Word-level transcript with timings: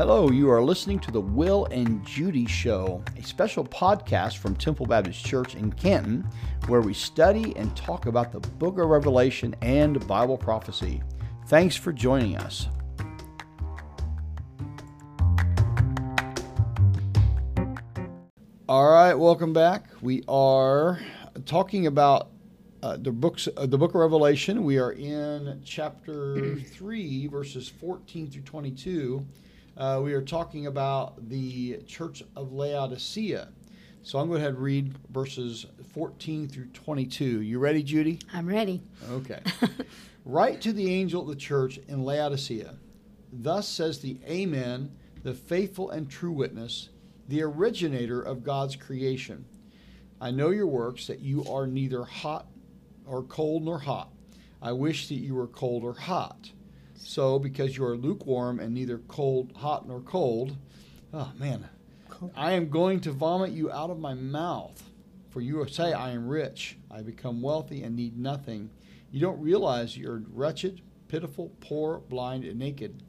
Hello, 0.00 0.30
you 0.30 0.50
are 0.50 0.62
listening 0.62 0.98
to 1.00 1.10
the 1.10 1.20
Will 1.20 1.66
and 1.66 2.02
Judy 2.06 2.46
Show, 2.46 3.04
a 3.18 3.22
special 3.22 3.66
podcast 3.66 4.38
from 4.38 4.56
Temple 4.56 4.86
Baptist 4.86 5.22
Church 5.26 5.56
in 5.56 5.70
Canton, 5.70 6.26
where 6.68 6.80
we 6.80 6.94
study 6.94 7.54
and 7.56 7.76
talk 7.76 8.06
about 8.06 8.32
the 8.32 8.40
book 8.40 8.78
of 8.78 8.88
Revelation 8.88 9.54
and 9.60 10.06
Bible 10.06 10.38
prophecy. 10.38 11.02
Thanks 11.48 11.76
for 11.76 11.92
joining 11.92 12.38
us. 12.38 12.66
All 18.70 18.90
right, 18.90 19.12
welcome 19.12 19.52
back. 19.52 19.84
We 20.00 20.24
are 20.28 20.98
talking 21.44 21.86
about 21.86 22.30
uh, 22.82 22.96
the 22.96 23.12
books, 23.12 23.48
uh, 23.54 23.66
the 23.66 23.76
book 23.76 23.90
of 23.90 23.96
Revelation. 23.96 24.64
We 24.64 24.78
are 24.78 24.92
in 24.92 25.60
chapter 25.62 26.56
three, 26.56 27.26
verses 27.26 27.68
fourteen 27.68 28.30
through 28.30 28.44
twenty-two. 28.44 29.26
Uh, 29.76 30.00
we 30.02 30.12
are 30.12 30.22
talking 30.22 30.66
about 30.66 31.28
the 31.28 31.78
church 31.86 32.22
of 32.36 32.52
Laodicea. 32.52 33.48
So 34.02 34.18
I'm 34.18 34.28
going 34.28 34.40
to 34.40 34.46
ahead 34.46 34.58
read 34.58 34.94
verses 35.10 35.66
14 35.92 36.48
through 36.48 36.66
22. 36.68 37.42
You 37.42 37.58
ready, 37.58 37.82
Judy? 37.82 38.18
I'm 38.32 38.46
ready. 38.46 38.82
Okay. 39.10 39.40
Write 40.24 40.60
to 40.62 40.72
the 40.72 40.92
angel 40.92 41.22
of 41.22 41.28
the 41.28 41.36
church 41.36 41.78
in 41.88 42.04
Laodicea. 42.04 42.74
Thus 43.32 43.68
says 43.68 44.00
the 44.00 44.18
Amen, 44.26 44.92
the 45.22 45.34
faithful 45.34 45.90
and 45.90 46.10
true 46.10 46.32
witness, 46.32 46.88
the 47.28 47.42
originator 47.42 48.20
of 48.20 48.42
God's 48.42 48.76
creation. 48.76 49.44
I 50.20 50.30
know 50.30 50.50
your 50.50 50.66
works, 50.66 51.06
that 51.06 51.20
you 51.20 51.44
are 51.44 51.66
neither 51.66 52.04
hot 52.04 52.46
or 53.06 53.22
cold 53.22 53.64
nor 53.64 53.78
hot. 53.78 54.10
I 54.60 54.72
wish 54.72 55.08
that 55.08 55.14
you 55.14 55.34
were 55.34 55.46
cold 55.46 55.84
or 55.84 55.94
hot. 55.94 56.52
So, 57.02 57.38
because 57.38 57.76
you 57.76 57.84
are 57.84 57.96
lukewarm 57.96 58.60
and 58.60 58.74
neither 58.74 58.98
cold, 58.98 59.52
hot 59.56 59.88
nor 59.88 60.00
cold, 60.00 60.56
oh 61.12 61.32
man, 61.38 61.68
Cold. 62.08 62.32
I 62.36 62.52
am 62.52 62.68
going 62.68 63.00
to 63.00 63.12
vomit 63.12 63.52
you 63.52 63.72
out 63.72 63.90
of 63.90 63.98
my 63.98 64.14
mouth. 64.14 64.82
For 65.30 65.40
you 65.40 65.66
say, 65.68 65.92
I 65.92 66.10
am 66.10 66.28
rich, 66.28 66.76
I 66.90 67.02
become 67.02 67.40
wealthy 67.40 67.82
and 67.82 67.96
need 67.96 68.18
nothing. 68.18 68.70
You 69.10 69.20
don't 69.20 69.40
realize 69.40 69.96
you're 69.96 70.22
wretched, 70.32 70.82
pitiful, 71.08 71.52
poor, 71.60 71.98
blind, 71.98 72.44
and 72.44 72.58
naked. 72.58 73.02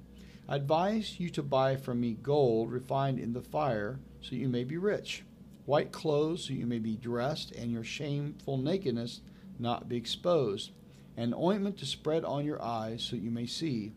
I 0.48 0.56
advise 0.56 1.20
you 1.20 1.30
to 1.32 1.44
buy 1.44 1.76
from 1.76 2.00
me 2.00 2.18
gold 2.22 2.72
refined 2.72 3.20
in 3.20 3.34
the 3.34 3.42
fire, 3.42 4.00
so 4.22 4.36
you 4.36 4.48
may 4.48 4.64
be 4.64 4.78
rich, 4.78 5.24
white 5.66 5.92
clothes, 5.92 6.46
so 6.46 6.54
you 6.54 6.66
may 6.66 6.80
be 6.80 6.96
dressed, 6.96 7.52
and 7.54 7.72
your 7.72 7.84
shameful 7.84 8.58
nakedness 8.58 9.22
not 9.60 9.90
be 9.90 9.98
exposed, 9.98 10.72
and 11.18 11.34
ointment 11.36 11.78
to 11.80 11.86
spread 11.86 12.24
on 12.24 12.46
your 12.46 12.62
eyes, 12.62 13.04
so 13.04 13.16
you 13.16 13.32
may 13.32 13.46
see. 13.46 13.94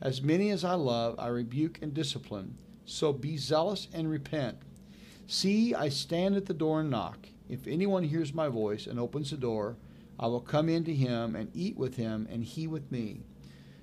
As 0.00 0.22
many 0.22 0.50
as 0.50 0.64
I 0.64 0.74
love, 0.74 1.14
I 1.18 1.28
rebuke 1.28 1.78
and 1.82 1.94
discipline. 1.94 2.58
So 2.84 3.12
be 3.12 3.36
zealous 3.36 3.88
and 3.92 4.10
repent. 4.10 4.58
See, 5.26 5.74
I 5.74 5.88
stand 5.88 6.36
at 6.36 6.46
the 6.46 6.54
door 6.54 6.80
and 6.80 6.90
knock. 6.90 7.28
If 7.48 7.66
anyone 7.66 8.04
hears 8.04 8.34
my 8.34 8.48
voice 8.48 8.86
and 8.86 8.98
opens 8.98 9.30
the 9.30 9.36
door, 9.36 9.76
I 10.18 10.26
will 10.26 10.40
come 10.40 10.68
in 10.68 10.84
to 10.84 10.94
him 10.94 11.34
and 11.34 11.50
eat 11.54 11.76
with 11.76 11.96
him, 11.96 12.26
and 12.30 12.44
he 12.44 12.66
with 12.66 12.90
me. 12.90 13.22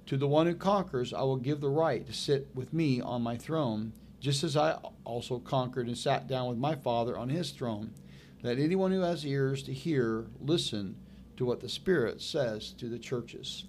To 0.07 0.17
the 0.17 0.27
one 0.27 0.47
who 0.47 0.55
conquers, 0.55 1.13
I 1.13 1.21
will 1.21 1.37
give 1.37 1.61
the 1.61 1.69
right 1.69 2.05
to 2.05 2.13
sit 2.13 2.47
with 2.53 2.73
me 2.73 3.01
on 3.01 3.21
my 3.21 3.37
throne, 3.37 3.93
just 4.19 4.43
as 4.43 4.57
I 4.57 4.77
also 5.03 5.39
conquered 5.39 5.87
and 5.87 5.97
sat 5.97 6.27
down 6.27 6.47
with 6.47 6.57
my 6.57 6.75
Father 6.75 7.17
on 7.17 7.29
his 7.29 7.51
throne. 7.51 7.93
Let 8.41 8.59
anyone 8.59 8.91
who 8.91 9.01
has 9.01 9.25
ears 9.25 9.63
to 9.63 9.73
hear 9.73 10.27
listen 10.39 10.97
to 11.43 11.47
what 11.47 11.59
the 11.59 11.69
Spirit 11.69 12.21
says 12.21 12.71
to 12.71 12.87
the 12.87 12.97
churches. 12.97 13.65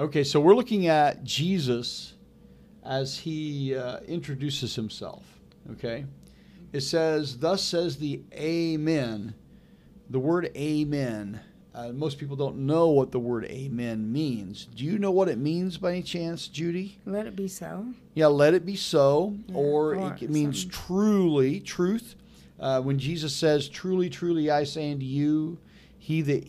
Okay, 0.00 0.24
so 0.24 0.40
we're 0.40 0.54
looking 0.54 0.86
at 0.86 1.24
Jesus 1.24 2.14
as 2.84 3.18
he 3.18 3.74
uh, 3.76 3.98
introduces 4.06 4.74
himself. 4.74 5.24
Okay, 5.72 6.06
it 6.72 6.80
says, 6.80 7.38
"Thus 7.38 7.62
says 7.62 7.96
the 7.96 8.22
Amen." 8.32 9.34
The 10.10 10.18
word 10.18 10.50
Amen. 10.56 11.40
Uh, 11.74 11.88
most 11.88 12.18
people 12.18 12.36
don't 12.36 12.66
know 12.66 12.88
what 12.88 13.12
the 13.12 13.18
word 13.18 13.46
Amen 13.46 14.12
means. 14.12 14.66
Do 14.66 14.84
you 14.84 14.98
know 14.98 15.10
what 15.10 15.28
it 15.28 15.38
means 15.38 15.78
by 15.78 15.92
any 15.92 16.02
chance, 16.02 16.48
Judy? 16.48 16.98
Let 17.06 17.26
it 17.26 17.34
be 17.34 17.48
so. 17.48 17.86
Yeah, 18.12 18.26
let 18.26 18.52
it 18.52 18.66
be 18.66 18.76
so, 18.76 19.34
Yeah, 19.46 19.54
or, 19.56 19.94
or 19.94 20.12
it, 20.12 20.24
it 20.24 20.30
means 20.30 20.66
truly, 20.66 21.60
truth. 21.60 22.14
Uh, 22.60 22.82
when 22.82 22.98
Jesus 22.98 23.34
says, 23.34 23.68
"Truly, 23.68 24.10
truly, 24.10 24.50
I 24.50 24.64
say 24.64 24.92
unto 24.92 25.06
you, 25.06 25.58
he 26.02 26.20
that 26.22 26.44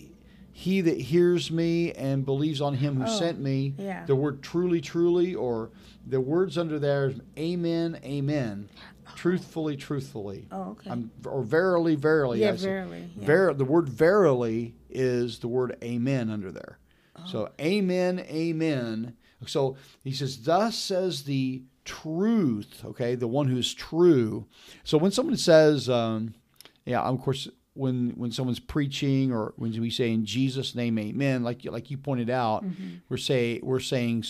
he 0.55 0.79
that 0.81 0.99
hears 1.01 1.49
me 1.51 1.91
and 1.93 2.23
believes 2.23 2.61
on 2.61 2.75
him 2.75 2.95
who 2.97 3.03
Oh, 3.03 3.19
sent 3.19 3.39
me," 3.41 3.73
yeah. 3.77 4.05
the 4.05 4.15
word 4.15 4.41
"truly, 4.43 4.79
truly," 4.79 5.33
or 5.35 5.71
the 6.07 6.21
words 6.21 6.57
under 6.57 6.77
there 6.79 7.09
is 7.09 7.19
"Amen, 7.37 7.99
Amen," 8.05 8.69
truthfully, 9.15 9.75
truthfully, 9.75 10.47
Oh, 10.51 10.71
okay. 10.71 10.89
I'm, 10.91 11.11
or 11.25 11.41
verily, 11.43 11.95
verily. 11.95 12.41
yeah, 12.41 12.51
I 12.51 12.55
verily. 12.57 13.09
Yeah. 13.17 13.25
Ver- 13.25 13.53
the 13.53 13.65
word 13.65 13.89
verily 13.89 14.75
is 14.89 15.39
the 15.39 15.47
word 15.47 15.75
amen 15.83 16.29
under 16.29 16.51
there. 16.51 16.77
Oh. 17.17 17.23
So 17.27 17.49
amen, 17.59 18.19
amen. 18.29 19.15
So 19.45 19.75
he 20.03 20.13
says, 20.13 20.43
thus 20.43 20.77
says 20.77 21.23
the 21.23 21.63
truth, 21.83 22.83
okay, 22.85 23.15
the 23.15 23.27
one 23.27 23.47
who's 23.47 23.73
true. 23.73 24.45
So 24.83 24.97
when 24.97 25.11
someone 25.11 25.35
says, 25.35 25.89
um, 25.89 26.33
yeah, 26.85 27.01
of 27.01 27.19
course, 27.21 27.49
when 27.75 28.11
when 28.11 28.31
someone's 28.31 28.59
preaching 28.59 29.31
or 29.31 29.53
when 29.57 29.71
we 29.81 29.89
say 29.89 30.11
in 30.11 30.25
Jesus' 30.25 30.75
name, 30.75 30.97
amen, 30.99 31.43
like 31.43 31.63
you- 31.63 31.71
like 31.71 31.89
you 31.91 31.97
pointed 31.97 32.29
out, 32.29 32.63
Mm-hmm. 32.63 32.97
we're 33.09 33.17
say 33.17 33.59
we're 33.63 33.79
saying 33.79 34.23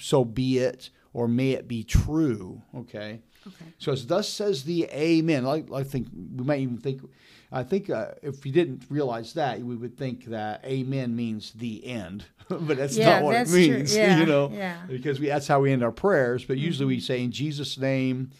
so 0.00 0.24
be 0.24 0.58
it 0.58 0.90
or 1.12 1.28
may 1.28 1.52
it 1.52 1.68
be 1.68 1.84
true, 1.84 2.62
okay. 2.74 3.20
Okay. 3.46 3.64
So 3.78 3.92
it's 3.92 4.04
thus 4.04 4.28
says 4.28 4.64
the 4.64 4.84
Amen. 4.92 5.46
I, 5.46 5.64
I 5.72 5.82
think 5.82 6.08
we 6.36 6.44
might 6.44 6.60
even 6.60 6.78
think. 6.78 7.02
I 7.50 7.62
think 7.62 7.88
uh, 7.88 8.08
if 8.22 8.44
you 8.44 8.52
didn't 8.52 8.82
realize 8.90 9.32
that, 9.34 9.58
we 9.60 9.74
would 9.74 9.96
think 9.96 10.26
that 10.26 10.62
Amen 10.66 11.16
means 11.16 11.52
the 11.52 11.82
end, 11.86 12.26
but 12.50 12.76
that's 12.76 12.94
Yeah, 12.94 13.08
not 13.20 13.22
what 13.22 13.32
that's 13.32 13.50
it 13.54 13.70
means. 13.70 13.96
Yeah, 13.96 14.18
you 14.20 14.26
know, 14.26 14.50
yeah. 14.52 14.74
Mm-hmm. 14.78 14.88
because 14.92 15.18
we, 15.18 15.28
that's 15.28 15.46
how 15.48 15.60
we 15.60 15.72
end 15.72 15.82
our 15.82 15.92
prayers. 15.92 16.44
But 16.44 16.58
usually 16.58 16.84
we 16.86 17.00
say 17.00 17.22
in 17.22 17.30
Jesus' 17.32 17.78
name, 17.78 18.32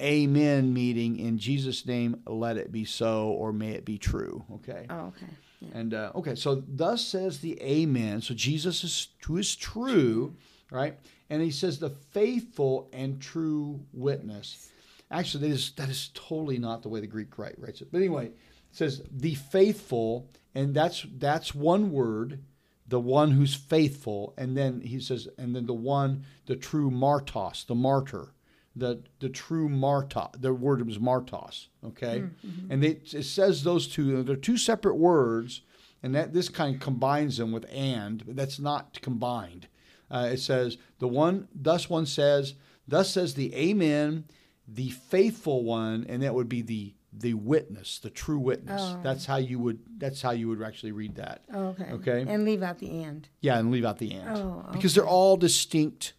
Amen, 0.00 0.72
meeting 0.72 1.18
in 1.18 1.38
Jesus' 1.38 1.86
name, 1.86 2.20
let 2.26 2.56
it 2.56 2.72
be 2.72 2.84
so, 2.84 3.28
or 3.28 3.52
may 3.52 3.72
it 3.72 3.84
be 3.84 3.98
true. 3.98 4.44
Okay. 4.54 4.86
Oh, 4.90 5.06
okay. 5.06 5.26
Yeah. 5.60 5.68
And 5.74 5.94
uh, 5.94 6.12
okay, 6.16 6.34
so 6.34 6.62
thus 6.66 7.06
says 7.06 7.38
the 7.38 7.60
Amen. 7.62 8.20
So 8.20 8.34
Jesus 8.34 8.82
is 8.84 9.08
who 9.24 9.36
is 9.36 9.54
true, 9.54 10.34
right? 10.70 10.98
And 11.30 11.40
he 11.42 11.50
says 11.50 11.78
the 11.78 11.90
faithful 11.90 12.88
and 12.92 13.20
true 13.20 13.80
witness. 13.92 14.70
Actually, 15.10 15.48
that 15.48 15.54
is 15.54 15.70
that 15.72 15.88
is 15.88 16.10
totally 16.14 16.58
not 16.58 16.82
the 16.82 16.88
way 16.88 17.00
the 17.00 17.06
Greek 17.06 17.38
write, 17.38 17.54
writes 17.58 17.80
it. 17.80 17.88
But 17.92 17.98
anyway, 17.98 18.26
it 18.26 18.36
says 18.72 19.02
the 19.10 19.34
faithful, 19.34 20.28
and 20.54 20.74
that's 20.74 21.06
that's 21.18 21.54
one 21.54 21.92
word, 21.92 22.40
the 22.86 23.00
one 23.00 23.30
who's 23.30 23.54
faithful, 23.54 24.34
and 24.36 24.56
then 24.56 24.80
he 24.80 25.00
says, 25.00 25.28
and 25.38 25.54
then 25.54 25.66
the 25.66 25.74
one, 25.74 26.24
the 26.46 26.56
true 26.56 26.90
martos, 26.90 27.64
the 27.66 27.74
martyr, 27.74 28.34
the 28.76 29.02
the 29.20 29.28
true 29.28 29.68
marta. 29.68 30.30
The 30.38 30.52
word 30.52 30.84
was 30.86 30.98
martos. 30.98 31.68
Okay, 31.84 32.24
and 32.70 32.82
they, 32.82 33.00
it 33.12 33.24
says 33.24 33.62
those 33.62 33.86
two. 33.88 34.22
They're 34.22 34.36
two 34.36 34.56
separate 34.56 34.96
words, 34.96 35.62
and 36.02 36.14
that 36.14 36.32
this 36.32 36.48
kind 36.48 36.74
of 36.74 36.80
combines 36.80 37.36
them 37.36 37.52
with 37.52 37.66
and, 37.72 38.24
but 38.26 38.36
that's 38.36 38.58
not 38.58 39.00
combined. 39.00 39.68
Uh, 40.10 40.30
it 40.32 40.38
says 40.38 40.78
the 40.98 41.08
one. 41.08 41.48
Thus 41.54 41.88
one 41.88 42.06
says. 42.06 42.54
Thus 42.86 43.10
says 43.10 43.32
the 43.32 43.54
Amen, 43.54 44.24
the 44.68 44.90
faithful 44.90 45.64
one, 45.64 46.04
and 46.06 46.22
that 46.22 46.34
would 46.34 46.48
be 46.50 46.60
the 46.60 46.94
the 47.16 47.34
witness, 47.34 47.98
the 47.98 48.10
true 48.10 48.38
witness. 48.38 48.82
Oh. 48.82 49.00
That's 49.02 49.24
how 49.24 49.36
you 49.36 49.58
would. 49.60 49.78
That's 49.98 50.20
how 50.20 50.32
you 50.32 50.48
would 50.48 50.62
actually 50.62 50.92
read 50.92 51.14
that. 51.16 51.42
Oh, 51.52 51.68
okay. 51.68 51.90
Okay. 51.92 52.24
And 52.28 52.44
leave 52.44 52.62
out 52.62 52.78
the 52.78 53.02
and. 53.04 53.28
Yeah, 53.40 53.58
and 53.58 53.70
leave 53.70 53.84
out 53.84 53.98
the 53.98 54.12
and. 54.12 54.36
Oh, 54.36 54.64
Because 54.72 54.94
they're 54.94 55.06
all 55.06 55.36
distinct. 55.36 56.14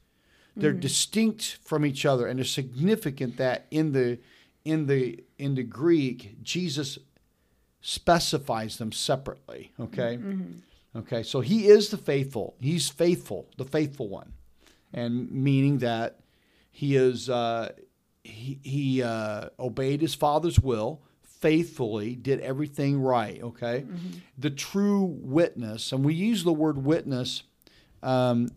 They're 0.58 0.72
Mm-hmm. 0.72 0.80
distinct 0.80 1.60
from 1.64 1.86
each 1.86 2.06
other, 2.06 2.28
and 2.28 2.40
it's 2.40 2.50
significant 2.52 3.38
that 3.38 3.66
in 3.72 3.92
the 3.92 4.20
in 4.64 4.88
the 4.88 5.24
in 5.38 5.56
the 5.56 5.64
Greek, 5.64 6.42
Jesus 6.42 6.98
specifies 7.82 8.78
them 8.78 8.92
separately. 8.92 9.72
Okay. 9.80 10.18
Mm-hmm. 10.18 11.00
Okay. 11.00 11.24
So 11.24 11.42
he 11.42 11.68
is 11.68 11.90
the 11.90 11.98
faithful. 11.98 12.56
He's 12.60 12.90
faithful, 12.90 13.48
the 13.58 13.66
faithful 13.66 14.08
one, 14.10 14.34
and 14.94 15.30
meaning 15.32 15.80
that 15.80 16.20
he 16.72 16.96
is 16.96 17.30
uh, 17.30 17.74
he 18.24 18.60
he 18.64 19.04
uh, 19.04 19.50
obeyed 19.60 20.02
his 20.02 20.16
father's 20.16 20.60
will 20.60 21.02
faithfully, 21.24 22.16
did 22.16 22.40
everything 22.40 23.00
right. 23.00 23.44
Okay. 23.44 23.86
The 24.38 24.50
true 24.50 25.04
witness, 25.22 25.92
and 25.92 26.04
we 26.04 26.14
use 26.16 26.44
the 26.44 26.54
word 26.54 26.78
witness 26.84 27.44
um, 28.02 28.50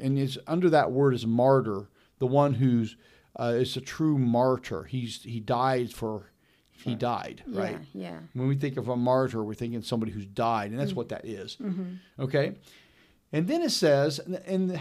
and 0.00 0.18
it's 0.18 0.38
under 0.46 0.70
that 0.70 0.90
word 0.92 1.14
is 1.14 1.26
martyr, 1.26 1.88
the 2.18 2.26
one 2.26 2.54
who's 2.54 2.96
uh, 3.38 3.54
is 3.56 3.76
a 3.76 3.80
true 3.80 4.18
martyr. 4.18 4.84
He's 4.84 5.22
he 5.22 5.40
died 5.40 5.92
for 5.92 6.30
he 6.72 6.94
died, 6.94 7.42
right? 7.46 7.78
Yeah. 7.92 8.10
Yeah. 8.10 8.18
When 8.32 8.48
we 8.48 8.56
think 8.56 8.76
of 8.78 8.88
a 8.88 8.96
martyr, 8.96 9.44
we're 9.44 9.54
thinking 9.54 9.82
somebody 9.82 10.12
who's 10.12 10.24
died, 10.26 10.70
and 10.70 10.80
that's 10.80 10.94
what 10.94 11.10
that 11.10 11.26
is. 11.26 11.58
Okay, 12.18 12.54
and 13.32 13.46
then 13.46 13.62
it 13.62 13.70
says, 13.70 14.18
and 14.46 14.80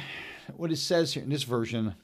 what 0.55 0.71
it 0.71 0.77
says 0.77 1.13
here 1.13 1.23
in 1.23 1.29
this 1.29 1.43
version, 1.43 1.95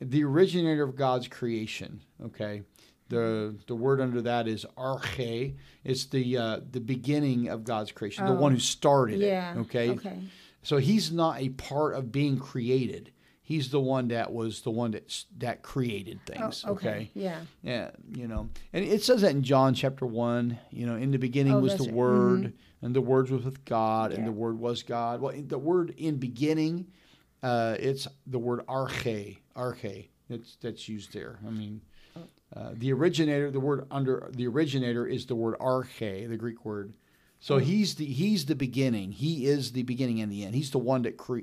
the 0.00 0.22
originator 0.24 0.84
of 0.84 0.94
God's 0.96 1.26
creation. 1.28 2.00
Okay, 2.24 2.62
the 3.08 3.56
the 3.66 3.74
word 3.74 4.00
under 4.00 4.22
that 4.22 4.46
is 4.46 4.64
arche. 4.78 5.56
It's 5.84 6.06
the 6.06 6.36
uh, 6.38 6.60
the 6.70 6.80
beginning 6.80 7.48
of 7.48 7.64
God's 7.64 7.90
creation, 7.92 8.24
the 8.26 8.32
Oh. 8.32 8.36
one 8.40 8.52
who 8.52 8.60
started 8.60 9.18
Yeah. 9.20 9.54
it. 9.54 9.58
Okay, 9.62 9.90
Okay. 9.90 10.18
So 10.62 10.78
he's 10.78 11.10
not 11.12 11.40
a 11.40 11.50
part 11.50 11.94
of 11.94 12.12
being 12.12 12.38
created. 12.38 13.10
He's 13.44 13.70
the 13.70 13.80
one 13.80 14.08
that 14.08 14.32
was 14.32 14.60
the 14.62 14.70
one 14.70 14.92
that 14.92 15.24
that 15.38 15.62
created 15.62 16.20
Oh, 16.28 16.32
things. 16.32 16.64
okay. 16.64 16.88
okay. 16.88 17.10
Yeah. 17.14 17.40
Yeah, 17.62 17.90
you 18.14 18.28
know, 18.28 18.48
and 18.72 18.84
it 18.84 19.02
says 19.02 19.20
that 19.22 19.32
in 19.32 19.42
John 19.42 19.74
chapter 19.74 20.06
one. 20.06 20.58
You 20.70 20.86
know, 20.86 20.94
in 20.94 21.10
the 21.10 21.18
beginning 21.18 21.54
Oh, 21.54 21.60
was 21.60 21.76
the. 21.76 21.92
Word, 21.92 22.52
and 22.80 22.94
the 22.94 23.00
Word 23.00 23.28
was 23.30 23.44
with 23.44 23.64
God, 23.64 24.12
and 24.12 24.26
the 24.26 24.32
Word 24.32 24.58
was 24.58 24.82
God. 24.82 25.20
Well, 25.20 25.34
the 25.36 25.58
word 25.58 25.92
in 25.98 26.16
beginning, 26.16 26.86
uh, 27.42 27.76
it's 27.78 28.06
the 28.26 28.38
word 28.38 28.60
arche, 28.68 29.38
arche. 29.56 30.08
That's 30.30 30.56
that's 30.62 30.88
used 30.88 31.12
there. 31.12 31.38
I 31.46 31.50
mean, 31.50 31.80
Oh. 32.16 32.20
uh, 32.56 32.70
the 32.74 32.92
originator, 32.92 33.50
the 33.50 33.60
word 33.60 33.86
under 33.90 34.30
the 34.34 34.46
originator 34.46 35.06
is 35.06 35.26
the 35.26 35.34
word 35.34 35.58
arche, 35.58 36.28
the 36.28 36.36
Greek 36.36 36.64
word. 36.64 36.94
So 37.42 37.56
Oh. 37.56 37.58
he's 37.58 37.96
the 37.96 38.06
he's 38.06 38.46
the 38.46 38.54
beginning. 38.54 39.10
He 39.12 39.46
is 39.46 39.72
the 39.72 39.82
beginning 39.82 40.20
and 40.20 40.30
the 40.30 40.44
end. 40.44 40.54
He's 40.54 40.70
the 40.70 40.78
one 40.78 41.02
that 41.02 41.16
cre- 41.16 41.40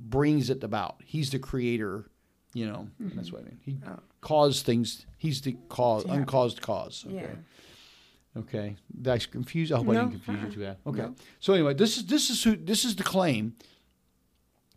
brings 0.00 0.48
it 0.50 0.64
about. 0.64 0.96
He's 1.04 1.30
the 1.30 1.38
creator. 1.38 2.08
You 2.54 2.66
know, 2.66 2.88
and 2.98 3.12
that's 3.12 3.30
what 3.32 3.42
I 3.42 3.44
mean. 3.44 3.58
He 3.62 3.78
Oh. 3.86 3.98
caused 4.20 4.64
things. 4.66 5.06
He's 5.18 5.40
the 5.42 5.56
cause, 5.68 6.04
Yeah. 6.06 6.14
uncaused 6.14 6.60
cause. 6.60 7.04
Okay. 7.06 7.14
Yeah. 7.16 8.40
Okay. 8.40 8.76
That's 8.94 9.26
confused. 9.26 9.72
I 9.72 9.76
hope 9.78 9.88
I 9.90 9.94
didn't 9.94 10.10
confuse 10.22 10.42
you 10.42 10.50
too 10.50 10.60
bad. 10.60 10.76
Okay. 10.86 11.02
No. 11.02 11.14
So 11.40 11.52
anyway, 11.54 11.74
this 11.74 11.96
is 11.98 12.06
this 12.06 12.30
is 12.30 12.42
who 12.42 12.56
this 12.56 12.84
is 12.86 12.96
the 12.96 13.02
claim 13.04 13.54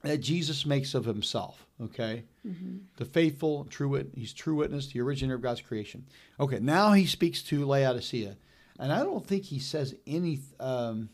that 0.03 0.17
Jesus 0.19 0.65
makes 0.65 0.93
of 0.93 1.05
himself. 1.05 1.65
Okay. 1.81 2.23
Mm-hmm. 2.47 2.77
The 2.97 3.05
faithful, 3.05 3.65
true 3.65 3.89
wit. 3.89 4.09
He's 4.13 4.33
true 4.33 4.55
witness, 4.55 4.87
the 4.87 4.99
originator 5.01 5.35
of 5.35 5.41
God's 5.41 5.61
creation. 5.61 6.05
Okay. 6.39 6.59
Now 6.59 6.93
he 6.93 7.05
speaks 7.05 7.41
to 7.43 7.65
Laodicea, 7.65 8.37
and 8.79 8.91
I 8.91 9.03
don't 9.03 9.25
think 9.25 9.43
he 9.43 9.59
says 9.59 9.95
any 10.05 10.39
um, 10.59 11.09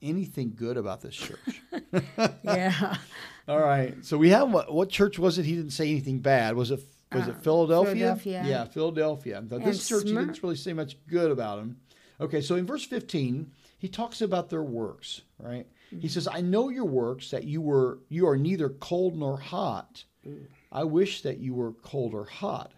anything 0.00 0.52
good 0.56 0.76
about 0.76 1.00
this 1.00 1.14
church. 1.14 1.62
Yeah. 2.44 2.96
All 3.48 3.60
right. 3.60 3.94
So 4.04 4.16
we 4.16 4.30
have 4.30 4.50
what, 4.50 4.72
what 4.72 4.88
church 4.88 5.18
was 5.18 5.38
it? 5.38 5.44
He 5.44 5.54
didn't 5.54 5.72
say 5.72 5.90
anything 5.90 6.20
bad. 6.20 6.54
Was 6.54 6.70
it 6.70 6.80
was 7.12 7.28
Uh, 7.28 7.32
it 7.32 7.42
Philadelphia? 7.42 7.94
Philadelphia. 7.94 8.44
Yeah, 8.46 8.64
Philadelphia. 8.64 9.42
But 9.42 9.64
this 9.64 9.86
church 9.88 10.04
he 10.04 10.14
didn't 10.14 10.42
really 10.42 10.56
say 10.56 10.72
much 10.72 10.96
good 11.06 11.30
about 11.30 11.58
him. 11.58 11.76
Okay, 12.20 12.40
so 12.40 12.56
in 12.56 12.66
verse 12.66 12.84
15, 12.84 13.50
he 13.78 13.88
talks 13.88 14.20
about 14.22 14.48
their 14.48 14.62
works, 14.62 15.22
right? 15.38 15.66
Mm-hmm. 15.88 16.00
He 16.00 16.08
says, 16.08 16.28
"I 16.28 16.40
know 16.40 16.68
your 16.68 16.84
works 16.84 17.30
that 17.30 17.44
you 17.44 17.60
were 17.60 17.98
you 18.08 18.26
are 18.28 18.36
neither 18.36 18.68
cold 18.70 19.16
nor 19.16 19.38
hot. 19.38 20.04
Mm. 20.26 20.46
I 20.70 20.84
wish 20.84 21.22
that 21.22 21.38
you 21.38 21.54
were 21.54 21.72
cold 21.72 22.14
or 22.14 22.24
hot. 22.24 22.72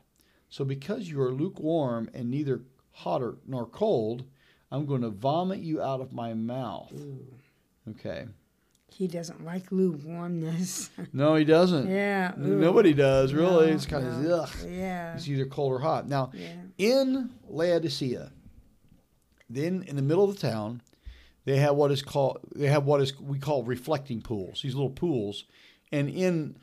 So 0.49 0.65
because 0.65 1.09
you 1.09 1.21
are 1.21 1.33
lukewarm 1.33 2.09
and 2.15 2.31
neither 2.31 2.63
hot 2.95 3.23
or, 3.23 3.37
nor 3.47 3.67
cold, 3.67 4.25
I'm 4.71 4.87
going 4.87 5.03
to 5.03 5.11
vomit 5.11 5.61
you 5.61 5.83
out 5.83 6.01
of 6.01 6.13
my 6.13 6.33
mouth." 6.35 6.93
Okay. 7.91 8.27
He 8.91 9.09
doesn't 9.09 9.45
like 9.45 9.73
lukewarmness. 9.73 10.89
No, 11.13 11.35
he 11.35 11.45
doesn't. 11.45 11.89
yeah. 11.89 12.33
ooh. 12.39 12.59
Nobody 12.61 12.93
does 12.95 13.33
really. 13.33 13.67
No, 13.67 13.73
it's 13.75 13.87
kind 13.87 14.07
of 14.07 14.25
ugh. 14.31 14.49
Yeah. 14.69 15.15
It's 15.15 15.27
either 15.29 15.47
cold 15.47 15.73
or 15.73 15.81
hot. 15.81 16.09
Now, 16.09 16.31
Yeah. 16.33 16.53
in 16.79 17.31
Laodicea, 17.49 18.31
then 19.51 19.83
in 19.87 19.97
the 19.97 20.03
middle 20.03 20.25
of 20.25 20.35
the 20.39 20.41
town, 20.49 20.81
they 21.45 21.57
have 21.59 21.75
what 21.75 21.91
is 21.91 22.03
called 22.03 22.39
they 22.55 22.69
have 22.69 22.85
what 22.85 23.01
is 23.01 23.19
we 23.21 23.39
call 23.39 23.65
reflecting 23.65 24.23
pools. 24.23 24.63
These 24.63 24.75
little 24.75 24.91
pools, 24.91 25.45
and 25.93 26.09
in 26.09 26.57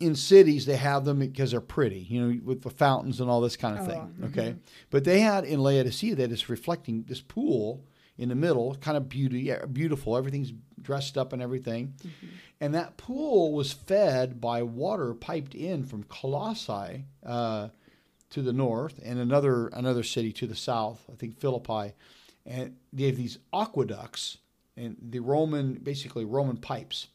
in 0.00 0.14
cities 0.14 0.66
they 0.66 0.76
have 0.76 1.04
them 1.04 1.18
because 1.20 1.50
they're 1.52 1.60
pretty, 1.60 2.00
you 2.00 2.20
know, 2.20 2.40
with 2.44 2.62
the 2.62 2.70
fountains 2.70 3.20
and 3.20 3.30
all 3.30 3.40
this 3.40 3.56
kind 3.56 3.78
of 3.78 3.84
Oh, 3.84 3.90
thing. 3.90 4.14
Okay, 4.24 4.56
but 4.90 5.04
they 5.04 5.20
had 5.20 5.44
in 5.44 5.60
Laodicea 5.60 6.14
that 6.16 6.30
is 6.32 6.48
reflecting 6.48 7.04
this 7.08 7.20
pool 7.20 7.84
in 8.18 8.28
the 8.28 8.34
middle, 8.34 8.74
kind 8.76 8.96
of 8.96 9.08
beauty, 9.08 9.52
beautiful. 9.72 10.16
Everything's 10.16 10.52
dressed 10.80 11.16
up 11.18 11.32
and 11.32 11.42
everything, 11.42 11.94
and 12.60 12.74
that 12.74 12.96
pool 12.96 13.52
was 13.52 13.72
fed 13.72 14.40
by 14.40 14.62
water 14.62 15.14
piped 15.14 15.54
in 15.54 15.84
from 15.84 16.02
Colossae. 16.04 17.04
Uh, 17.24 17.68
to 18.28 18.42
the 18.42 18.52
north 18.52 18.98
and 19.04 19.20
another 19.20 19.68
another 19.68 20.02
city 20.02 20.32
to 20.32 20.48
the 20.48 20.56
south, 20.56 21.04
I 21.10 21.14
think 21.14 21.38
Philippi, 21.38 21.94
and 22.44 22.74
they 22.92 23.04
have 23.06 23.16
these 23.16 23.38
aqueducts 23.52 24.38
and 24.76 24.96
the 25.00 25.20
Roman 25.20 25.74
basically 25.74 26.24
Roman 26.24 26.56
pipes, 26.56 27.06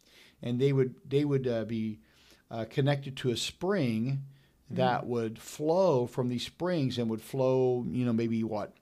and 0.42 0.60
they 0.60 0.72
would 0.72 0.96
they 1.06 1.26
would 1.26 1.48
uh, 1.48 1.66
be 1.66 2.00
uh, 2.52 2.66
connected 2.70 3.16
to 3.18 3.30
a 3.32 3.38
spring 3.38 4.24
that 4.70 5.06
would 5.08 5.40
flow 5.40 6.06
from 6.06 6.30
these 6.30 6.46
springs 6.46 6.98
and 6.98 7.10
would 7.10 7.22
flow 7.22 7.86
you 7.90 8.06
know 8.06 8.14
maybe 8.14 8.44
what 8.44 8.74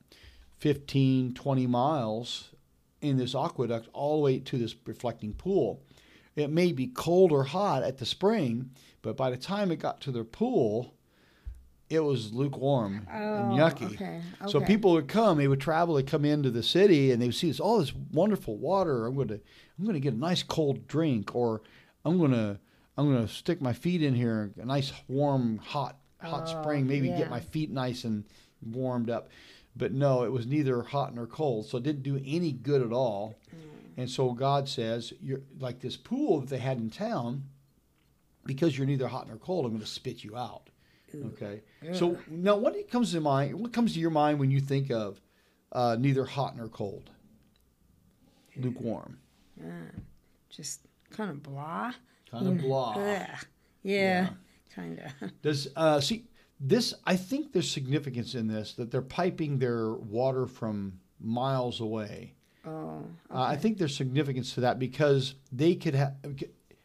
15 0.57 1.33
20 1.33 1.67
miles 1.67 2.49
in 3.01 3.17
this 3.17 3.33
aqueduct 3.33 3.87
all 3.93 4.17
the 4.17 4.23
way 4.23 4.39
to 4.39 4.57
this 4.57 4.75
reflecting 4.85 5.33
pool 5.33 5.81
it 6.35 6.49
may 6.49 6.71
be 6.71 6.87
cold 6.87 7.31
or 7.31 7.43
hot 7.43 7.81
at 7.83 7.97
the 7.97 8.05
spring 8.05 8.69
but 9.01 9.15
by 9.17 9.29
the 9.31 9.37
time 9.37 9.71
it 9.71 9.77
got 9.79 9.99
to 10.01 10.11
their 10.11 10.23
pool 10.23 10.93
it 11.89 12.01
was 12.03 12.33
lukewarm 12.33 13.07
and 13.11 13.53
Oh, 13.53 13.55
yucky. 13.55 13.93
okay, 13.95 14.21
So 14.47 14.59
people 14.61 14.91
would 14.91 15.07
come, 15.07 15.39
they 15.39 15.47
would 15.47 15.59
travel, 15.59 15.95
they'd 15.95 16.05
come 16.05 16.23
into 16.23 16.51
the 16.51 16.61
city 16.61 17.11
and 17.11 17.19
they 17.19 17.25
would 17.25 17.33
see 17.33 17.47
this, 17.47 17.59
oh, 17.63 17.79
this 17.79 17.93
wonderful 18.11 18.57
water. 18.57 19.07
I'm 19.07 19.15
gonna 19.17 19.39
I'm 19.79 19.85
gonna 19.87 19.99
get 19.99 20.13
a 20.13 20.17
nice 20.17 20.43
cold 20.43 20.87
drink 20.87 21.33
or 21.33 21.63
I'm 22.05 22.19
gonna 22.19 22.59
I'm 22.99 23.11
gonna 23.13 23.27
stick 23.27 23.61
my 23.61 23.71
feet 23.71 24.03
in 24.03 24.13
here, 24.13 24.51
a 24.61 24.65
nice 24.65 24.91
warm, 25.07 25.57
hot, 25.59 25.97
hot 26.21 26.43
Oh, 26.47 26.61
spring, 26.61 26.85
maybe 26.85 27.07
yeah. 27.07 27.17
get 27.17 27.29
my 27.29 27.39
feet 27.39 27.71
nice 27.71 28.03
and 28.03 28.25
warmed 28.61 29.09
up. 29.09 29.29
But 29.75 29.93
no, 29.93 30.23
it 30.23 30.31
was 30.31 30.45
neither 30.45 30.83
hot 30.83 31.15
nor 31.15 31.25
cold, 31.25 31.65
so 31.67 31.77
it 31.77 31.83
didn't 31.83 32.03
do 32.03 32.21
any 32.25 32.51
good 32.51 32.81
at 32.81 32.91
all. 32.91 33.35
Mm. 33.55 34.01
And 34.01 34.09
so 34.09 34.33
God 34.33 34.67
says, 34.67 35.13
you're 35.21 35.41
like 35.59 35.79
this 35.79 35.95
pool 35.95 36.41
that 36.41 36.49
they 36.49 36.57
had 36.57 36.77
in 36.77 36.89
town, 36.89 37.45
because 38.45 38.77
you're 38.77 38.87
neither 38.87 39.07
hot 39.07 39.27
nor 39.29 39.37
cold, 39.37 39.65
I'm 39.65 39.71
going 39.71 39.81
to 39.81 39.87
spit 39.87 40.23
you 40.23 40.35
out. 40.35 40.69
Okay. 41.15 41.61
So 41.93 42.17
now, 42.29 42.55
what 42.57 42.75
comes 42.91 43.13
to 43.13 43.21
mind? 43.21 43.59
What 43.59 43.73
comes 43.73 43.93
to 43.93 43.99
your 43.99 44.11
mind 44.11 44.39
when 44.39 44.51
you 44.51 44.59
think 44.59 44.91
of 44.91 45.19
uh, 45.71 45.95
neither 45.99 46.25
hot 46.25 46.57
nor 46.57 46.67
cold? 46.67 47.09
Lukewarm, 48.57 49.17
Yeah. 49.57 49.71
Just 50.49 50.81
kind 51.11 51.29
of 51.29 51.41
blah. 51.41 51.93
Kind 52.31 52.47
of 52.47 52.57
blah. 52.59 52.93
Ugh. 52.97 53.45
Yeah. 53.83 54.29
Kind 54.73 54.99
of. 54.99 55.31
Does 55.41 55.67
uh, 55.75 55.99
see 55.99 56.25
this? 56.59 56.93
I 57.05 57.15
think 57.15 57.51
there's 57.51 57.69
significance 57.69 58.35
in 58.35 58.47
this 58.47 58.73
that 58.73 58.91
they're 58.91 59.01
piping 59.01 59.59
their 59.59 59.93
water 59.93 60.45
from 60.45 60.99
miles 61.19 61.79
away. 61.79 62.33
Oh. 62.65 63.03
Uh, 63.31 63.41
I 63.41 63.55
think 63.55 63.77
there's 63.77 63.95
significance 63.95 64.53
to 64.55 64.61
that 64.61 64.79
because 64.79 65.35
they 65.51 65.75
could 65.75 65.95
have 65.95 66.15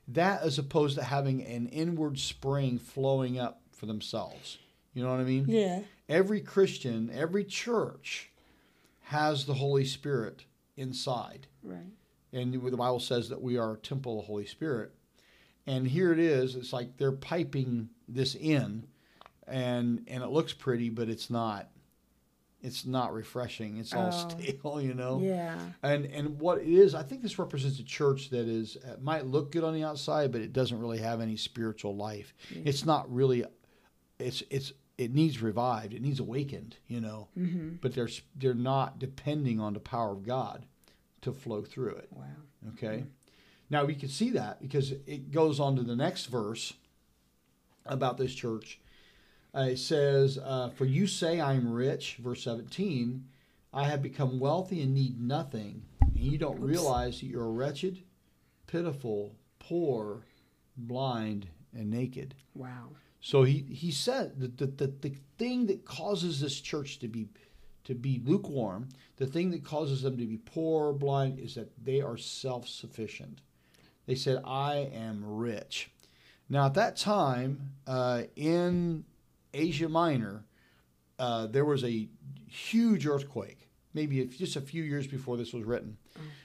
that 0.09 0.43
as 0.43 0.59
opposed 0.59 0.97
to 0.97 1.05
having 1.05 1.45
an 1.45 1.67
inward 1.69 2.19
spring 2.19 2.79
flowing 2.79 3.39
up 3.39 3.61
for 3.73 3.87
themselves. 3.87 4.59
You 4.93 5.03
know 5.03 5.11
what 5.11 5.21
I 5.21 5.25
mean? 5.25 5.47
Yeah. 5.49 5.81
Every 6.09 6.41
Christian, 6.41 7.11
every 7.13 7.45
church 7.45 8.31
has 9.03 9.45
the 9.45 9.55
Holy 9.55 9.85
Spirit 9.85 10.45
inside. 10.77 11.47
Right. 11.63 11.93
And 12.33 12.53
the 12.53 12.77
Bible 12.77 13.01
says 13.01 13.29
that 13.29 13.41
we 13.41 13.57
are 13.57 13.75
a 13.75 13.79
temple 13.79 14.19
of 14.19 14.25
the 14.25 14.27
Holy 14.27 14.47
Spirit. 14.47 14.93
And 15.67 15.87
here 15.87 16.13
it 16.13 16.19
is. 16.19 16.57
It's 16.57 16.73
like 16.73 16.97
they're 16.99 17.13
piping 17.13 17.89
this 18.09 18.35
in, 18.35 18.87
and 19.47 20.05
and 20.07 20.23
it 20.23 20.29
looks 20.31 20.53
pretty, 20.53 20.91
but 20.91 21.09
it's 21.09 21.31
not. 21.31 21.69
It's 22.61 22.87
not 22.87 23.13
refreshing. 23.13 23.77
It's 23.77 23.93
all 23.93 24.09
Oh. 24.13 24.29
stale, 24.29 24.81
you 24.83 24.95
know. 24.95 25.21
Yeah. 25.21 25.59
And 25.83 26.07
and 26.07 26.39
what 26.41 26.59
it 26.59 26.69
is, 26.69 26.95
I 26.95 27.03
think 27.03 27.23
this 27.23 27.39
represents 27.39 27.79
a 27.79 27.85
church 27.85 28.31
that 28.31 28.47
is 28.49 28.77
uh, 28.79 28.97
might 29.01 29.27
look 29.27 29.53
good 29.53 29.65
on 29.65 29.75
the 29.75 29.85
outside, 29.85 30.33
but 30.33 30.41
it 30.41 30.53
doesn't 30.53 30.79
really 30.79 30.99
have 30.99 31.21
any 31.21 31.37
spiritual 31.37 31.95
life. 31.97 32.35
It's 32.51 32.85
not 32.85 33.13
really. 33.13 33.45
It's 34.19 34.43
it's 34.51 34.73
it 34.97 35.13
needs 35.13 35.43
revived. 35.43 35.93
It 35.93 36.01
needs 36.03 36.21
awakened. 36.21 36.77
You 36.89 37.01
know. 37.01 37.29
Mm-hmm. 37.39 37.77
But 37.83 37.95
they're 37.95 38.09
they're 38.37 38.55
not 38.55 38.99
depending 38.99 39.61
on 39.61 39.75
the 39.75 39.81
power 39.81 40.13
of 40.13 40.23
God 40.25 40.65
to 41.23 41.33
flow 41.33 41.63
through 41.63 41.97
it. 41.97 42.09
Wow. 42.13 42.25
Okay. 42.71 43.05
Now 43.71 43.85
we 43.85 43.95
can 43.95 44.09
see 44.09 44.31
that 44.31 44.61
because 44.61 44.93
it 44.93 45.33
goes 45.33 45.61
on 45.61 45.77
to 45.77 45.83
the 45.83 45.97
next 45.97 46.27
verse 46.27 46.75
about 47.87 48.19
this 48.19 48.35
church. 48.35 48.81
Uh, 49.55 49.69
it 49.71 49.79
says, 49.79 50.39
uh, 50.39 50.71
For 50.71 50.85
you 50.85 51.07
say 51.07 51.41
I 51.41 51.55
am 51.55 51.73
rich, 51.73 52.17
verse 52.17 52.43
17, 52.43 53.25
I 53.73 53.85
have 53.85 54.03
become 54.03 54.41
wealthy 54.41 54.83
and 54.83 54.95
need 54.95 55.21
nothing. 55.21 55.83
And 56.01 56.17
you 56.17 56.39
don't 56.39 56.59
Oops. 56.59 56.67
realize 56.67 57.21
that 57.21 57.27
you're 57.27 57.51
wretched, 57.51 58.03
pitiful, 58.67 59.35
poor, 59.59 60.25
blind, 60.77 61.49
and 61.73 61.91
naked. 61.91 62.35
Wow. 62.55 62.91
So 63.21 63.43
he, 63.43 63.65
he 63.71 63.91
said 63.91 64.39
that 64.41 64.59
the, 64.59 64.67
the, 64.67 64.87
the 64.87 65.15
thing 65.39 65.67
that 65.67 65.85
causes 65.85 66.41
this 66.41 66.61
church 66.61 66.99
to 66.99 67.09
be 67.09 67.29
to 67.85 67.95
be 67.95 68.21
lukewarm, 68.25 68.89
the 69.17 69.27
thing 69.27 69.51
that 69.51 69.63
causes 69.63 70.03
them 70.03 70.17
to 70.17 70.27
be 70.27 70.39
poor, 70.39 70.93
blind, 70.93 71.39
is 71.39 71.55
that 71.55 71.71
they 71.85 72.01
are 72.01 72.17
self 72.17 72.67
sufficient. 72.67 73.41
They 74.07 74.15
said, 74.15 74.43
I 74.45 74.91
am 74.93 75.23
rich. 75.25 75.91
Now, 76.49 76.67
at 76.67 76.75
that 76.75 76.97
time, 76.97 77.73
uh, 77.87 78.25
in 78.37 79.05
Asia 79.53 79.89
Minor, 79.89 80.45
uh, 81.19 81.47
there 81.47 81.65
was 81.65 81.85
a 81.85 82.09
huge 82.47 83.07
earthquake, 83.07 83.69
maybe 83.95 84.21
if- 84.21 84.39
just 84.39 84.57
a 84.57 84.61
few 84.61 84.83
years 84.83 85.07
before 85.07 85.37
this 85.37 85.53
was 85.53 85.65
written. 85.65 85.97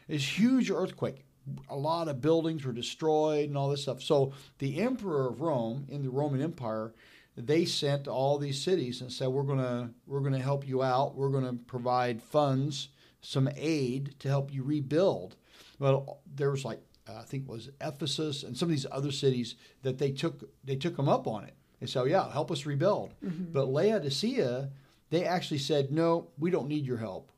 This 0.08 0.40
huge 0.40 0.72
earthquake. 0.72 1.26
A 1.70 1.76
lot 1.76 2.08
of 2.08 2.22
buildings 2.22 2.64
were 2.64 2.74
destroyed 2.74 3.50
and 3.50 3.58
all 3.58 3.70
this 3.70 3.82
stuff. 3.82 4.02
So 4.02 4.34
the 4.60 4.80
emperor 4.80 5.28
of 5.28 5.42
Rome 5.42 5.86
in 5.90 6.04
the 6.04 6.10
Roman 6.10 6.42
Empire, 6.42 6.94
they 7.36 7.66
sent 7.66 8.04
to 8.04 8.12
all 8.12 8.38
these 8.38 8.62
cities 8.62 9.02
and 9.02 9.12
said, 9.12 9.30
"We're 9.30 9.44
gonna 9.44 9.94
we're 10.06 10.20
gonna 10.22 10.40
help 10.40 10.68
you 10.68 10.84
out. 10.84 11.16
We're 11.16 11.30
gonna 11.30 11.54
provide 11.54 12.22
funds, 12.22 12.90
some 13.22 13.50
aid 13.56 14.16
to 14.20 14.28
help 14.28 14.54
you 14.54 14.64
rebuild." 14.64 15.38
Well, 15.80 16.20
there 16.36 16.52
was 16.52 16.66
like 16.66 16.82
uh, 17.10 17.20
I 17.22 17.24
think 17.24 17.44
it 17.44 17.50
was 17.50 17.70
Ephesus 17.82 18.44
and 18.44 18.56
some 18.58 18.68
of 18.68 18.72
these 18.72 18.86
other 18.92 19.12
cities 19.12 19.56
that 19.84 19.98
they 19.98 20.12
took 20.12 20.50
they 20.64 20.76
took 20.76 20.96
them 20.98 21.10
up 21.10 21.28
on 21.28 21.44
it. 21.46 21.56
They 21.80 21.88
said, 21.88 22.08
"Yeah, 22.10 22.32
help 22.32 22.52
us 22.52 22.66
rebuild." 22.66 23.14
But 23.22 23.68
Laodicea, 23.68 24.70
they 25.10 25.26
actually 25.26 25.58
said, 25.60 25.92
"No, 25.92 26.28
we 26.38 26.52
don't 26.52 26.68
need 26.68 26.86
your 26.86 26.98
help. 26.98 27.32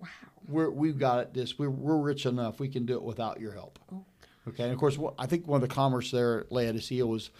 Wow. 0.00 0.08
We're 0.48 0.70
we've 0.70 0.98
got 0.98 1.20
it. 1.20 1.34
This 1.34 1.58
we're 1.58 1.70
we're 1.70 1.96
rich 1.98 2.26
enough. 2.26 2.60
We 2.60 2.68
can 2.68 2.84
do 2.86 2.94
it 2.94 3.02
without 3.02 3.40
your 3.40 3.52
help." 3.52 3.78
Oh, 3.92 4.04
Okay, 4.48 4.62
and 4.62 4.72
of 4.72 4.78
course, 4.78 4.96
I 5.18 5.26
think 5.26 5.48
one 5.48 5.60
of 5.60 5.68
the 5.68 5.74
commerce 5.74 6.12
there 6.12 6.40
at 6.42 6.52
Laodicea 6.52 7.04
was 7.04 7.30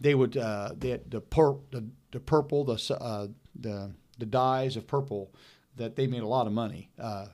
they 0.00 0.14
would 0.14 0.36
uh, 0.36 0.70
they 0.76 0.90
had 0.90 1.08
the 1.10 1.20
pur- 1.20 1.58
the, 1.70 1.84
the 2.10 2.18
purple 2.20 2.64
the 2.64 2.96
uh, 3.00 3.28
the 3.54 3.92
the 4.18 4.26
dyes 4.26 4.76
of 4.76 4.86
purple 4.86 5.32
that 5.76 5.94
they 5.94 6.08
made 6.08 6.22
a 6.22 6.26
lot 6.26 6.48
of 6.48 6.52
money 6.52 6.90
uh, 6.98 7.26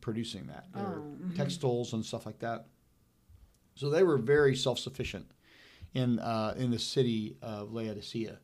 producing 0.00 0.46
that 0.46 0.66
Oh, 0.76 0.78
mhm. 0.80 1.34
textiles 1.36 1.92
and 1.92 2.04
stuff 2.04 2.24
like 2.26 2.38
that. 2.38 2.66
So 3.82 3.90
they 3.90 4.04
were 4.04 4.16
very 4.16 4.54
self 4.54 4.78
sufficient 4.78 5.26
in 5.92 6.20
uh, 6.20 6.54
in 6.56 6.70
the 6.70 6.78
city 6.78 7.36
of 7.42 7.72
Laodicea, 7.72 8.38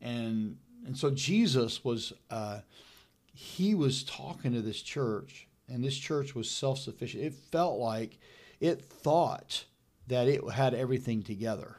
and 0.00 0.58
and 0.86 0.96
so 0.96 1.10
Jesus 1.10 1.84
was 1.84 2.12
uh, 2.30 2.60
he 3.34 3.74
was 3.74 4.04
talking 4.04 4.52
to 4.52 4.62
this 4.62 4.80
church, 4.80 5.48
and 5.68 5.82
this 5.82 5.96
church 5.98 6.36
was 6.36 6.48
self 6.48 6.78
sufficient. 6.78 7.24
It 7.24 7.34
felt 7.34 7.80
like 7.80 8.20
it 8.60 8.80
thought 8.80 9.64
that 10.06 10.28
it 10.28 10.40
had 10.52 10.72
everything 10.72 11.20
together. 11.24 11.78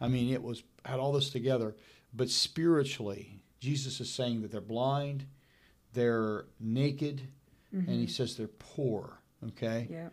I 0.00 0.08
mean, 0.08 0.32
it 0.32 0.42
was 0.42 0.62
had 0.86 0.98
all 0.98 1.12
this 1.12 1.28
together, 1.28 1.76
but 2.14 2.30
spiritually, 2.30 3.42
Jesus 3.60 4.00
is 4.00 4.08
saying 4.08 4.40
that 4.40 4.50
they're 4.50 4.62
blind, 4.62 5.26
they're 5.92 6.46
naked, 6.58 7.28
and 7.72 7.88
he 8.00 8.06
says 8.06 8.38
they're 8.38 8.48
poor. 8.48 9.18
Okay, 9.48 9.86
Yeah. 9.90 10.08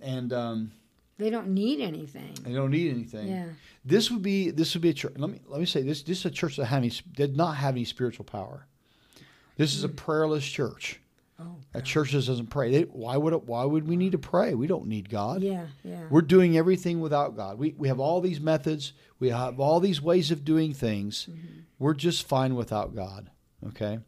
and 0.00 0.32
um, 0.32 0.72
They 1.18 1.30
don't 1.30 1.48
need 1.48 1.80
anything. 1.80 2.34
they 2.42 2.52
don't 2.52 2.70
need 2.70 2.90
anything. 2.90 3.28
Yeah. 3.28 3.46
This 3.84 4.10
would 4.10 4.22
be 4.22 4.50
this 4.50 4.74
would 4.74 4.82
be 4.82 4.90
a 4.90 4.94
church. 4.94 5.14
Let 5.16 5.30
me 5.30 5.40
let 5.46 5.60
me 5.60 5.66
say 5.66 5.82
this. 5.82 6.02
This 6.02 6.18
is 6.20 6.24
a 6.26 6.30
church 6.30 6.56
that 6.56 6.66
had 6.66 6.78
any, 6.78 6.92
did 7.12 7.36
not 7.36 7.56
have 7.56 7.74
any 7.74 7.84
spiritual 7.84 8.24
power. 8.24 8.66
This 9.56 9.74
is 9.74 9.84
a 9.84 9.88
prayerless 9.88 10.44
church. 10.44 11.00
Oh. 11.38 11.56
A 11.74 11.82
church 11.82 12.12
that 12.12 12.26
doesn't 12.26 12.46
pray. 12.46 12.70
They, 12.70 12.82
why 12.82 13.16
would 13.16 13.32
it, 13.32 13.44
why 13.44 13.64
would 13.64 13.88
we 13.88 13.96
need 13.96 14.12
to 14.12 14.18
pray? 14.18 14.54
We 14.54 14.68
don't 14.68 14.86
need 14.86 15.08
God. 15.08 15.42
Yeah. 15.42 15.66
Yeah. 15.82 16.04
We're 16.08 16.22
doing 16.22 16.56
everything 16.56 17.00
without 17.00 17.36
God. 17.36 17.58
We 17.58 17.74
we 17.76 17.88
have 17.88 18.00
all 18.00 18.20
these 18.20 18.40
methods. 18.40 18.92
We 19.18 19.30
have 19.30 19.60
all 19.60 19.80
these 19.80 20.00
ways 20.00 20.30
of 20.30 20.44
doing 20.44 20.74
things. 20.74 21.28
Mm-hmm. 21.30 21.60
We're 21.78 21.94
just 21.94 22.26
fine 22.26 22.54
without 22.54 22.94
God. 22.94 23.30
Okay. 23.68 23.98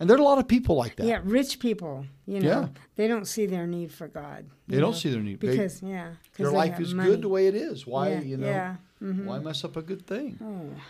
And 0.00 0.08
there 0.08 0.16
are 0.16 0.20
a 0.20 0.24
lot 0.24 0.38
of 0.38 0.48
people 0.48 0.76
like 0.76 0.96
that. 0.96 1.06
Yeah, 1.06 1.20
rich 1.24 1.60
people, 1.60 2.06
you 2.26 2.40
know, 2.40 2.48
Yeah. 2.48 2.68
they 2.96 3.06
don't 3.06 3.26
see 3.26 3.44
their 3.46 3.66
need 3.66 3.92
for 3.92 4.08
God. 4.08 4.46
They 4.66 4.76
you 4.76 4.80
don't 4.80 4.94
see 4.96 5.10
their 5.10 5.20
need. 5.20 5.38
because 5.40 5.56
They- 5.56 5.62
because 5.62 5.82
yeah, 5.82 6.14
their 6.38 6.50
life 6.50 6.80
is 6.80 6.94
money. 6.94 7.10
good 7.10 7.22
the 7.22 7.28
way 7.28 7.46
it 7.46 7.54
is. 7.54 7.86
Why 7.86 8.10
yeah, 8.12 8.20
you 8.22 8.36
know? 8.38 8.46
Yeah. 8.46 8.76
mhm. 9.02 9.26
Why 9.26 9.38
mess 9.38 9.62
up 9.62 9.76
a 9.76 9.82
good 9.82 10.06
thing? 10.06 10.38
Oh, 10.42 10.80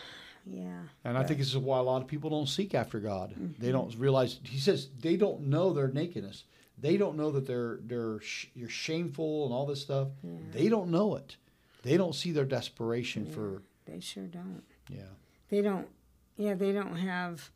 yeah. 0.47 0.83
And 1.05 1.19
I 1.19 1.25
think 1.25 1.39
this 1.41 1.49
is 1.49 1.59
why 1.59 1.79
a 1.79 1.83
lot 1.83 2.01
of 2.03 2.09
people 2.09 2.31
don't 2.31 2.49
seek 2.49 2.75
after 2.75 3.01
God. 3.01 3.31
Mm-hmm. 3.33 3.61
They 3.63 3.73
don't 3.73 3.95
realize. 3.99 4.39
He 4.45 4.59
says 4.59 4.89
they 5.01 5.17
don't 5.17 5.43
know 5.43 5.73
their 5.73 5.89
nakedness. 5.89 6.45
They 6.79 6.97
don't 6.97 7.17
know 7.17 7.31
that 7.33 7.47
they're 7.47 7.79
they're 7.83 8.21
sh- 8.21 8.47
you're 8.55 8.71
shameful 8.71 9.45
and 9.45 9.53
all 9.53 9.67
this 9.67 9.83
stuff. 9.83 10.09
They 10.53 10.69
don't 10.69 10.91
know 10.91 11.17
it. 11.17 11.37
They 11.83 11.97
don't 11.97 12.15
see 12.15 12.31
their 12.33 12.45
desperation 12.47 13.27
for 13.27 13.63
They 13.87 14.01
sure 14.01 14.27
don't. 14.27 14.63
yeah. 14.89 15.11
They 15.49 15.63
don't. 15.63 15.89
Yeah, 16.37 16.55
they 16.55 16.73
don't 16.73 16.97
have 16.97 17.51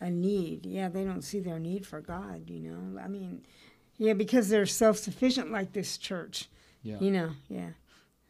a 0.00 0.10
need. 0.10 0.66
Yeah, 0.66 0.88
they 0.88 1.04
don't 1.04 1.22
see 1.22 1.40
their 1.40 1.58
need 1.58 1.86
for 1.86 2.00
God. 2.00 2.48
You 2.50 2.70
know, 2.70 3.00
I 3.00 3.08
mean, 3.08 3.42
yeah, 3.96 4.12
because 4.12 4.48
they're 4.48 4.66
self-sufficient 4.66 5.50
like 5.50 5.72
this 5.72 5.96
church. 5.98 6.48
Yeah. 6.82 6.98
You 7.00 7.10
know. 7.10 7.30
Yeah. 7.48 7.70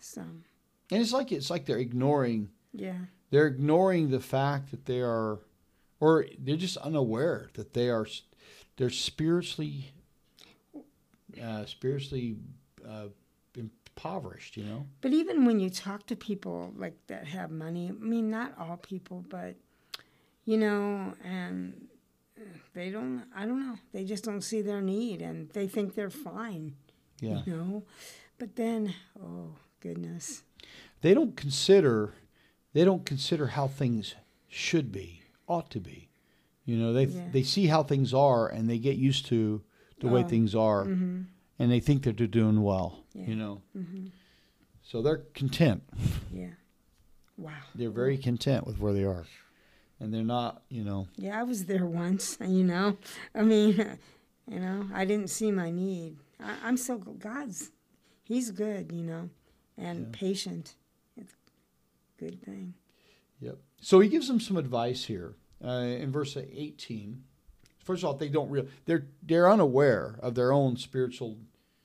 So. 0.01 0.23
And 0.23 1.03
it's 1.03 1.13
like 1.13 1.33
it's 1.33 1.51
like 1.51 1.67
they're 1.67 1.79
ignoring 1.79 2.51
Yeah. 2.73 2.99
they're 3.31 3.49
ignoring 3.49 4.11
the 4.11 4.21
fact 4.21 4.71
that 4.71 4.87
they 4.87 5.01
are 5.01 5.41
or 5.99 6.27
they're 6.39 6.57
just 6.57 6.77
unaware 6.77 7.49
that 7.55 7.75
they 7.75 7.91
are 7.91 8.07
they're 8.77 8.91
spiritually 8.91 9.93
uh, 11.43 11.67
spiritually 11.67 12.37
uh, 12.89 13.09
impoverished, 13.57 14.57
you 14.57 14.65
know. 14.65 14.87
But 15.01 15.13
even 15.13 15.45
when 15.45 15.61
you 15.61 15.71
talk 15.71 16.07
to 16.07 16.17
people 16.17 16.73
like 16.77 16.97
that 17.09 17.27
have 17.27 17.51
money, 17.51 17.89
I 17.89 17.93
mean, 17.93 18.31
not 18.31 18.55
all 18.59 18.77
people, 18.77 19.25
but 19.29 19.57
you 20.47 20.57
know, 20.57 21.13
and 21.23 21.89
they 22.73 22.91
don't. 22.91 23.25
I 23.35 23.45
don't 23.47 23.61
know. 23.67 23.77
They 23.93 24.05
just 24.05 24.25
don't 24.25 24.43
see 24.43 24.63
their 24.63 24.81
need, 24.81 25.21
and 25.21 25.51
they 25.51 25.67
think 25.69 25.95
they're 25.95 26.09
fine. 26.11 26.77
Yeah. 27.21 27.43
You 27.47 27.53
know, 27.57 27.83
but 28.39 28.57
then, 28.57 28.95
oh 29.23 29.57
goodness, 29.81 30.43
they 31.03 31.13
don't 31.15 31.37
consider 31.37 32.15
they 32.73 32.85
don't 32.85 33.05
consider 33.07 33.47
how 33.49 33.67
things 33.69 34.15
should 34.49 34.93
be 34.93 35.23
ought 35.49 35.71
to 35.71 35.81
be 35.81 36.09
you 36.65 36.77
know 36.77 36.93
they 36.93 37.05
Yeah. 37.05 37.29
they 37.33 37.43
see 37.43 37.67
how 37.69 37.83
things 37.83 38.13
are 38.13 38.49
and 38.49 38.69
they 38.69 38.79
get 38.79 38.97
used 38.97 39.27
to 39.27 39.63
the 40.01 40.09
way 40.09 40.23
Oh. 40.25 40.29
things 40.29 40.55
are 40.55 40.85
hmm 40.85 41.23
and 41.59 41.71
they 41.71 41.81
think 41.81 42.03
that 42.03 42.17
they're 42.19 42.27
doing 42.27 42.63
well 42.63 43.05
Yeah. 43.15 43.27
you 43.27 43.37
know 43.37 43.63
hmm 43.73 44.07
so 44.83 45.01
they're 45.03 45.23
content 45.35 45.83
yeah, 46.33 46.51
wow. 47.39 47.53
they're 47.75 47.91
very 47.91 48.19
content 48.19 48.67
with 48.67 48.79
where 48.79 48.93
they 48.93 49.05
are 49.05 49.25
and 50.01 50.13
they're 50.13 50.23
not 50.23 50.63
you 50.69 50.85
know 50.85 51.09
Yeah, 51.17 51.39
I 51.39 51.43
was 51.43 51.65
there 51.65 51.87
once. 51.87 52.39
You 52.47 52.65
know, 52.65 52.97
I 53.35 53.43
mean, 53.43 53.77
you 54.51 54.61
know, 54.61 54.87
I 54.95 55.05
didn't 55.05 55.31
see 55.31 55.51
my 55.51 55.71
need. 55.71 56.17
I, 56.43 56.57
I'm 56.65 56.77
so 56.77 56.99
God's. 56.99 57.71
He's 58.25 58.51
good, 58.51 58.93
you 58.93 59.03
know, 59.03 59.31
and 59.79 60.07
Yeah. 60.07 60.19
patient. 60.19 60.75
It's 61.17 61.33
a 61.33 62.25
good 62.25 62.43
thing. 62.43 62.75
Yep. 63.41 63.59
So 63.81 64.01
he 64.01 64.09
gives 64.09 64.29
them 64.29 64.41
some 64.41 64.57
advice 64.57 65.05
here 65.05 65.35
uh, 65.65 65.69
in 65.71 66.11
verse 66.11 66.37
18. 66.37 67.23
First 67.85 68.03
of 68.03 68.09
all, 68.09 68.15
they 68.15 68.29
don't 68.29 68.51
real 68.51 68.67
they're 68.85 69.07
they're 69.23 69.51
unaware 69.51 70.19
of 70.21 70.35
their 70.35 70.53
own 70.53 70.77
spiritual 70.77 71.39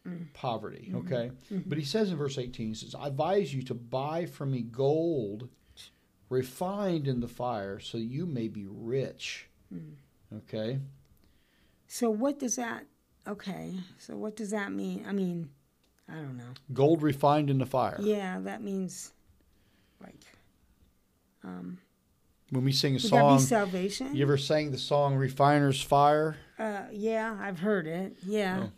mm. 0.07 0.33
poverty. 0.33 0.87
Mm-hmm. 0.87 0.97
Okay, 0.97 1.31
mm-hmm. 1.51 1.69
but 1.69 1.77
he 1.77 1.85
says 1.85 2.09
in 2.11 2.17
verse 2.17 2.37
18, 2.37 2.69
he 2.69 2.73
says, 2.73 2.95
"I 2.95 3.07
advise 3.07 3.53
you 3.53 3.61
to 3.63 3.75
buy 3.75 4.25
from 4.25 4.51
me 4.51 4.61
gold 4.61 5.49
refined 6.31 7.07
in 7.07 7.19
the 7.19 7.27
fire, 7.27 7.79
so 7.79 7.97
you 7.97 8.25
may 8.25 8.47
be 8.47 8.65
rich." 8.67 9.47
Okay. 10.33 10.79
So 11.87 12.09
what 12.09 12.39
does 12.39 12.55
that? 12.55 12.85
Okay, 13.27 13.75
so 13.99 14.15
what 14.17 14.35
does 14.35 14.49
that 14.51 14.71
mean? 14.71 15.05
I 15.07 15.11
mean, 15.11 15.49
I 16.09 16.15
don't 16.15 16.37
know. 16.37 16.53
Gold 16.73 17.03
refined 17.03 17.49
in 17.49 17.59
the 17.59 17.65
fire. 17.65 17.97
Yeah, 18.01 18.39
that 18.39 18.63
means 18.63 19.11
like. 20.01 20.23
Um, 21.43 21.79
When 22.49 22.63
we 22.63 22.71
sing 22.71 22.93
a 22.93 22.95
would 22.95 23.03
that 23.03 23.09
song, 23.09 23.37
be 23.37 23.43
salvation? 23.43 24.15
you 24.15 24.23
ever 24.23 24.37
sang 24.37 24.71
the 24.71 24.77
song 24.77 25.15
"Refiner's 25.15 25.81
Fire"? 25.81 26.37
uh, 26.57 26.83
yeah, 26.91 27.37
I've 27.39 27.59
heard 27.59 27.87
it. 27.87 28.15
Yeah. 28.25 28.67
Oh, 28.67 28.71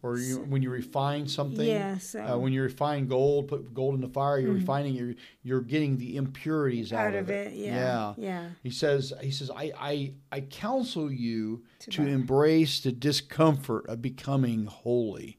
Or 0.00 0.16
you, 0.16 0.38
when 0.48 0.62
you 0.62 0.70
refine 0.70 1.26
something? 1.26 1.66
Yeah. 1.66 1.98
So 1.98 2.20
Uh, 2.22 2.38
when 2.38 2.52
you 2.52 2.62
refine 2.62 3.08
gold, 3.08 3.48
put 3.48 3.74
gold 3.74 3.96
in 3.96 4.00
the 4.00 4.08
fire, 4.08 4.38
you're 4.38 4.52
refining. 4.52 4.94
You're, 4.94 5.14
you're 5.42 5.60
getting 5.60 5.96
the 5.98 6.16
impurities 6.16 6.92
out, 6.92 6.98
Mm-hmm. 7.08 7.16
out 7.16 7.20
of 7.20 7.30
it, 7.30 7.52
yeah, 7.54 8.14
yeah. 8.16 8.50
He 8.62 8.70
says, 8.70 9.12
he 9.20 9.32
says, 9.32 9.50
I, 9.50 9.72
I, 9.76 10.12
I 10.30 10.40
counsel 10.42 11.10
you 11.10 11.64
To 11.80 11.90
to 11.90 12.06
embrace 12.06 12.78
the 12.80 12.92
discomfort 12.92 13.86
of 13.88 14.00
becoming 14.00 14.66
holy. 14.66 15.38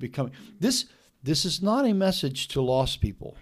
Becoming 0.00 0.32
this, 0.58 0.86
this 1.22 1.44
is 1.44 1.62
not 1.62 1.86
a 1.86 1.92
message 1.92 2.48
to 2.48 2.60
lost 2.62 3.00
people. 3.00 3.36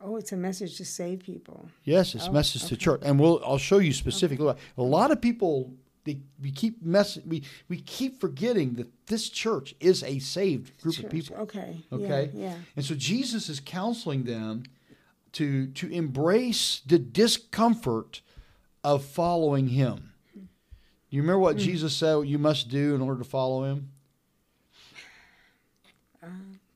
Oh, 0.00 0.16
it's 0.16 0.30
a 0.32 0.36
message 0.36 0.76
to 0.76 0.84
save 0.84 1.18
people. 1.24 1.68
Yes, 1.84 2.14
it's 2.14 2.26
a 2.26 2.30
Oh, 2.30 2.32
message 2.32 2.64
to 2.66 2.76
church, 2.76 3.00
and 3.04 3.18
we'll 3.20 3.42
I'll 3.44 3.58
show 3.58 3.78
you 3.78 3.92
specifically. 3.92 4.54
A 4.78 4.82
lot 4.82 5.10
of 5.10 5.20
people 5.20 5.74
they, 6.08 6.18
we 6.42 6.50
keep 6.50 6.82
mess 6.82 7.18
we 7.26 7.42
we 7.68 7.80
keep 7.80 8.20
forgetting 8.20 8.74
that 8.74 8.88
this 9.06 9.28
church 9.28 9.74
is 9.80 10.02
a 10.02 10.18
saved 10.18 10.80
group 10.80 10.98
of 10.98 11.10
people. 11.10 11.36
Okay. 11.36 11.76
Okay? 11.92 12.30
Yeah. 12.32 12.48
yeah. 12.48 12.54
And 12.76 12.84
so 12.84 12.94
Jesus 12.94 13.48
is 13.48 13.60
counseling 13.60 14.24
them 14.24 14.64
to 15.32 15.66
to 15.68 15.88
embrace 15.90 16.80
the 16.86 16.98
discomfort 16.98 18.22
of 18.82 19.04
following 19.04 19.68
him. 19.68 20.12
Do 20.34 21.16
you 21.16 21.22
remember 21.22 21.40
what 21.40 21.56
Hmm. 21.56 21.62
Jesus 21.62 21.94
said 21.94 22.26
you 22.26 22.38
must 22.38 22.68
do 22.68 22.94
in 22.94 23.00
order 23.00 23.22
to 23.22 23.28
follow 23.28 23.64
him? 23.64 23.90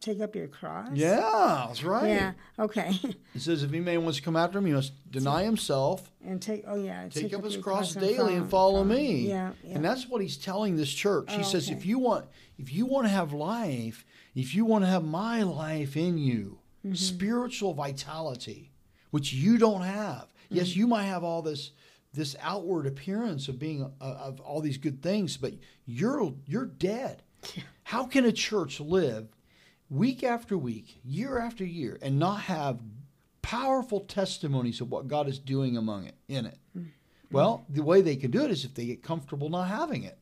Take 0.03 0.21
up 0.21 0.35
your 0.35 0.49
cross. 0.49 0.89
Yeah, 0.93 1.65
that's 1.69 1.83
right. 1.85 2.09
Yeah. 2.09 2.33
Okay. 2.59 2.93
He 3.33 3.39
says, 3.39 3.63
if 3.63 3.71
any 3.71 3.81
man 3.81 4.03
wants 4.03 4.19
to 4.19 4.23
come 4.25 4.37
after 4.37 4.59
him, 4.59 4.67
he 4.67 4.73
must 4.73 4.93
deny 5.11 5.43
himself, 5.45 6.11
and 6.23 6.41
take. 6.43 6.65
Oh 6.67 6.75
yeah. 6.75 7.09
take, 7.09 7.33
up 7.33 7.43
his 7.45 7.55
your 7.55 7.63
cross 7.63 7.97
and 7.97 8.05
daily, 8.05 8.35
and 8.35 8.51
follow 8.51 8.85
me. 8.85 9.27
Yeah. 9.29 9.53
Yeah. 9.65 9.77
And 9.77 9.85
that's 9.85 10.07
what 10.09 10.21
he's 10.21 10.37
telling 10.37 10.77
this 10.77 10.93
church. 10.93 11.33
He 11.33 11.39
Oh, 11.39 11.43
says, 11.43 11.69
okay. 11.69 11.77
if 11.79 11.87
you 11.87 11.99
want, 11.99 12.27
if 12.59 12.71
you 12.73 12.85
want 12.85 13.07
to 13.07 13.11
have 13.11 13.33
life, 13.33 14.05
if 14.35 14.55
you 14.55 14.67
want 14.67 14.85
to 14.85 14.91
have 14.91 15.05
my 15.05 15.43
life 15.43 15.97
in 15.97 16.19
you, 16.19 16.59
Mm-hmm. 16.85 16.95
spiritual 16.97 17.75
vitality, 17.75 18.73
which 19.13 19.33
you 19.33 19.57
don't 19.57 19.83
have. 19.83 20.25
Mm-hmm. 20.25 20.57
Yes, 20.57 20.75
you 20.75 20.89
might 20.89 21.05
have 21.05 21.23
all 21.23 21.41
this 21.41 21.71
this 22.13 22.35
outward 22.43 22.87
appearance 22.87 23.47
of 23.49 23.59
being 23.59 23.85
uh, 24.01 24.05
of 24.05 24.41
all 24.41 24.61
these 24.61 24.79
good 24.79 25.01
things, 25.01 25.37
but 25.37 25.55
you're 25.87 26.35
you're 26.45 26.67
dead. 26.67 27.23
How 27.85 28.05
can 28.05 28.25
a 28.25 28.33
church 28.33 28.81
live 28.81 29.29
week 29.93 30.25
after 30.25 30.57
week, 30.57 31.01
year 31.05 31.39
after 31.39 31.65
year, 31.65 31.99
and 32.03 32.19
not 32.19 32.41
have 32.43 32.79
powerful 33.43 34.01
testimonies 34.01 34.81
of 34.81 34.91
what 34.91 35.09
God 35.09 35.29
is 35.29 35.39
doing 35.39 35.77
among 35.77 36.07
it 36.07 36.15
in 36.29 36.47
it? 36.47 36.59
Mm-hmm. 36.77 36.89
Well, 37.31 37.65
the 37.69 37.83
way 37.83 38.01
they 38.03 38.17
can 38.17 38.31
do 38.31 38.45
it 38.45 38.51
is 38.51 38.65
if 38.65 38.75
they 38.75 38.87
get 38.87 39.03
comfortable 39.03 39.49
not 39.49 39.69
having 39.69 40.03
it. 40.05 40.19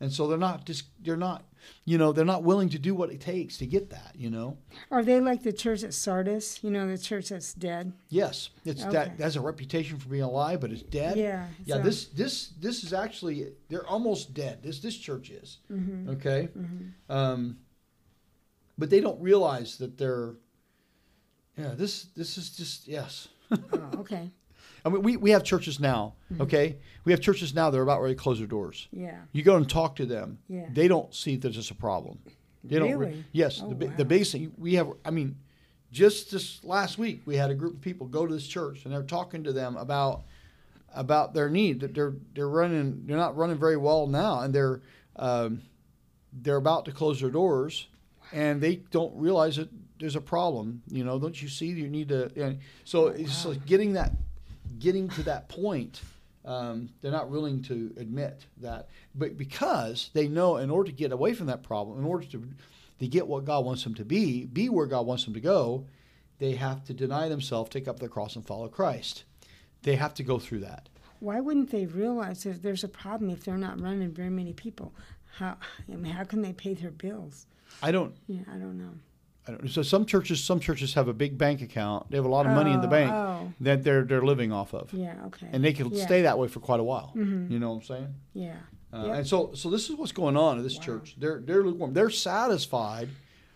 And 0.00 0.12
so 0.12 0.26
they're 0.26 0.36
not 0.36 0.66
just 0.66 0.84
they're 1.00 1.16
not 1.16 1.44
you 1.84 1.96
know, 1.96 2.10
they're 2.10 2.24
not 2.24 2.42
willing 2.42 2.68
to 2.70 2.78
do 2.78 2.92
what 2.92 3.10
it 3.12 3.20
takes 3.20 3.56
to 3.58 3.66
get 3.66 3.90
that, 3.90 4.16
you 4.16 4.28
know. 4.30 4.58
Are 4.90 5.04
they 5.04 5.20
like 5.20 5.44
the 5.44 5.52
church 5.52 5.84
at 5.84 5.94
Sardis? 5.94 6.58
You 6.64 6.70
know, 6.72 6.88
the 6.88 6.98
church 6.98 7.28
that's 7.28 7.54
dead. 7.54 7.92
Yes, 8.08 8.50
it's 8.64 8.82
Okay. 8.82 8.92
that 8.92 9.20
has 9.20 9.36
a 9.36 9.40
reputation 9.40 9.96
for 9.98 10.08
being 10.08 10.24
alive, 10.24 10.60
but 10.60 10.72
it's 10.72 10.82
dead. 10.82 11.16
Yeah, 11.16 11.46
yeah. 11.64 11.76
so- 11.76 11.82
This 11.82 12.06
this 12.06 12.48
this 12.60 12.82
is 12.82 12.92
actually 12.92 13.52
they're 13.68 13.86
almost 13.86 14.34
dead. 14.34 14.60
This 14.64 14.80
this 14.80 14.96
church 14.96 15.30
is 15.30 15.58
Mm-hmm. 15.70 16.10
okay, 16.10 16.48
um, 17.08 17.58
but 18.82 18.90
they 18.90 19.00
don't 19.00 19.20
realize 19.22 19.76
that 19.76 19.96
they're. 19.96 20.34
Yeah, 21.56 21.74
this 21.76 22.06
this 22.16 22.36
is 22.36 22.50
just 22.50 22.88
yes. 22.88 23.28
oh, 23.52 23.58
okay. 23.98 24.32
I 24.84 24.88
mean, 24.88 25.02
we, 25.02 25.16
we 25.16 25.30
have 25.30 25.44
churches 25.44 25.78
now. 25.78 26.14
Mm-hmm. 26.32 26.42
Okay, 26.42 26.78
we 27.04 27.12
have 27.12 27.20
churches 27.20 27.54
now. 27.54 27.70
They're 27.70 27.84
about 27.84 28.02
ready 28.02 28.16
to 28.16 28.20
close 28.20 28.38
their 28.38 28.48
doors. 28.48 28.88
Yeah. 28.90 29.18
You 29.30 29.44
go 29.44 29.54
and 29.54 29.70
talk 29.70 29.94
to 29.96 30.04
them. 30.04 30.40
Yeah. 30.48 30.66
They 30.72 30.88
don't 30.88 31.14
see 31.14 31.36
that 31.36 31.52
there's 31.52 31.70
a 31.70 31.76
problem. 31.76 32.18
They 32.64 32.80
don't. 32.80 32.88
re- 32.88 33.06
Really? 33.06 33.24
yes. 33.30 33.60
Oh, 33.62 33.72
the, 33.72 33.86
wow. 33.86 33.92
the 33.96 34.04
biggest 34.04 34.32
thing 34.32 34.52
we 34.58 34.74
have. 34.74 34.88
I 35.04 35.12
mean, 35.12 35.36
just 35.92 36.32
this 36.32 36.64
last 36.64 36.98
week 36.98 37.22
we 37.24 37.36
had 37.36 37.52
a 37.52 37.54
group 37.54 37.74
of 37.74 37.80
people 37.82 38.08
go 38.08 38.26
to 38.26 38.34
this 38.34 38.48
church 38.48 38.84
and 38.84 38.92
they're 38.92 39.04
talking 39.04 39.44
to 39.44 39.52
them 39.52 39.76
about 39.76 40.24
about 40.92 41.34
their 41.34 41.48
need. 41.48 41.78
That 41.78 41.94
they're 41.94 42.14
they're 42.34 42.48
running. 42.48 43.04
They're 43.06 43.16
not 43.16 43.36
running 43.36 43.58
very 43.58 43.76
well 43.76 44.08
now, 44.08 44.40
and 44.40 44.52
they're 44.52 44.80
um, 45.14 45.62
they're 46.32 46.56
about 46.56 46.86
to 46.86 46.92
close 46.92 47.20
their 47.20 47.30
doors, 47.30 47.86
and 48.32 48.60
they 48.60 48.76
don't 48.76 49.14
realize 49.16 49.56
that 49.56 49.68
there's 49.98 50.16
a 50.16 50.20
problem. 50.20 50.82
You 50.88 51.04
know, 51.04 51.18
don't 51.18 51.40
you 51.40 51.48
see? 51.48 51.66
You 51.66 51.88
need 51.88 52.08
to. 52.08 52.30
And 52.36 52.60
so 52.84 53.08
it's 53.08 53.30
just 53.30 53.46
like 53.46 53.66
getting 53.66 53.92
that, 53.94 54.12
getting 54.78 55.08
to 55.10 55.22
that 55.24 55.48
point. 55.48 56.00
Um, 56.44 56.88
they're 57.00 57.12
not 57.12 57.30
willing 57.30 57.62
to 57.64 57.94
admit 57.96 58.46
that, 58.62 58.88
but 59.14 59.38
because 59.38 60.10
they 60.12 60.26
know, 60.26 60.56
in 60.56 60.70
order 60.70 60.90
to 60.90 60.96
get 60.96 61.12
away 61.12 61.34
from 61.34 61.46
that 61.46 61.62
problem, 61.62 62.00
in 62.00 62.04
order 62.04 62.26
to 62.26 62.42
to 62.98 63.08
get 63.08 63.26
what 63.26 63.44
God 63.44 63.64
wants 63.64 63.82
them 63.82 63.94
to 63.96 64.04
be, 64.04 64.44
be 64.44 64.68
where 64.68 64.86
God 64.86 65.06
wants 65.06 65.24
them 65.24 65.34
to 65.34 65.40
go, 65.40 65.86
they 66.38 66.52
have 66.52 66.84
to 66.84 66.94
deny 66.94 67.28
themselves, 67.28 67.70
take 67.70 67.88
up 67.88 67.98
the 67.98 68.08
cross, 68.08 68.36
and 68.36 68.46
follow 68.46 68.68
Christ. 68.68 69.24
They 69.82 69.96
have 69.96 70.14
to 70.14 70.22
go 70.22 70.38
through 70.38 70.60
that. 70.60 70.88
Why 71.18 71.40
wouldn't 71.40 71.70
they 71.70 71.86
realize 71.86 72.46
if 72.46 72.62
there's 72.62 72.84
a 72.84 72.88
problem 72.88 73.30
if 73.30 73.44
they're 73.44 73.56
not 73.56 73.80
running 73.80 74.10
very 74.10 74.30
many 74.30 74.52
people? 74.52 74.92
How 75.38 75.56
I 75.90 75.96
mean, 75.96 76.12
how 76.12 76.24
can 76.24 76.42
they 76.42 76.52
pay 76.52 76.74
their 76.74 76.90
bills? 76.90 77.46
I 77.82 77.90
don't. 77.92 78.14
Yeah, 78.26 78.42
I 78.48 78.56
don't 78.58 78.78
know. 78.78 78.90
I 79.48 79.52
don't 79.52 79.68
so 79.68 79.82
some 79.82 80.04
churches, 80.06 80.42
some 80.44 80.60
churches 80.60 80.94
have 80.94 81.08
a 81.08 81.12
big 81.12 81.36
bank 81.36 81.62
account. 81.62 82.10
They 82.10 82.16
have 82.16 82.24
a 82.26 82.28
lot 82.28 82.46
of 82.46 82.52
money 82.52 82.70
in 82.72 82.80
the 82.80 82.86
Oh, 82.86 82.90
bank 82.90 83.10
oh. 83.12 83.52
that 83.60 83.82
they're 83.82 84.04
they're 84.04 84.22
living 84.22 84.52
off 84.52 84.72
of, 84.74 84.92
Yeah. 84.92 85.16
Okay. 85.26 85.48
and 85.52 85.64
they 85.64 85.72
can 85.72 85.90
Yeah. 85.90 86.04
stay 86.04 86.22
that 86.22 86.38
way 86.38 86.48
for 86.48 86.60
quite 86.60 86.80
a 86.80 86.84
while. 86.84 87.12
Mhm. 87.16 87.50
You 87.50 87.58
know 87.58 87.70
what 87.70 87.76
I'm 87.76 87.82
saying? 87.82 88.14
Yeah. 88.34 88.56
Uh, 88.92 89.04
Yep. 89.06 89.16
And 89.16 89.26
so, 89.26 89.50
so 89.54 89.70
this 89.70 89.88
is 89.88 89.96
what's 89.96 90.12
going 90.12 90.36
on 90.36 90.58
in 90.58 90.62
this 90.64 90.76
Wow. 90.76 90.82
church. 90.84 91.16
They're 91.18 91.40
they're 91.40 91.64
lukewarm. 91.64 91.92
They're 91.94 92.10
satisfied 92.10 93.08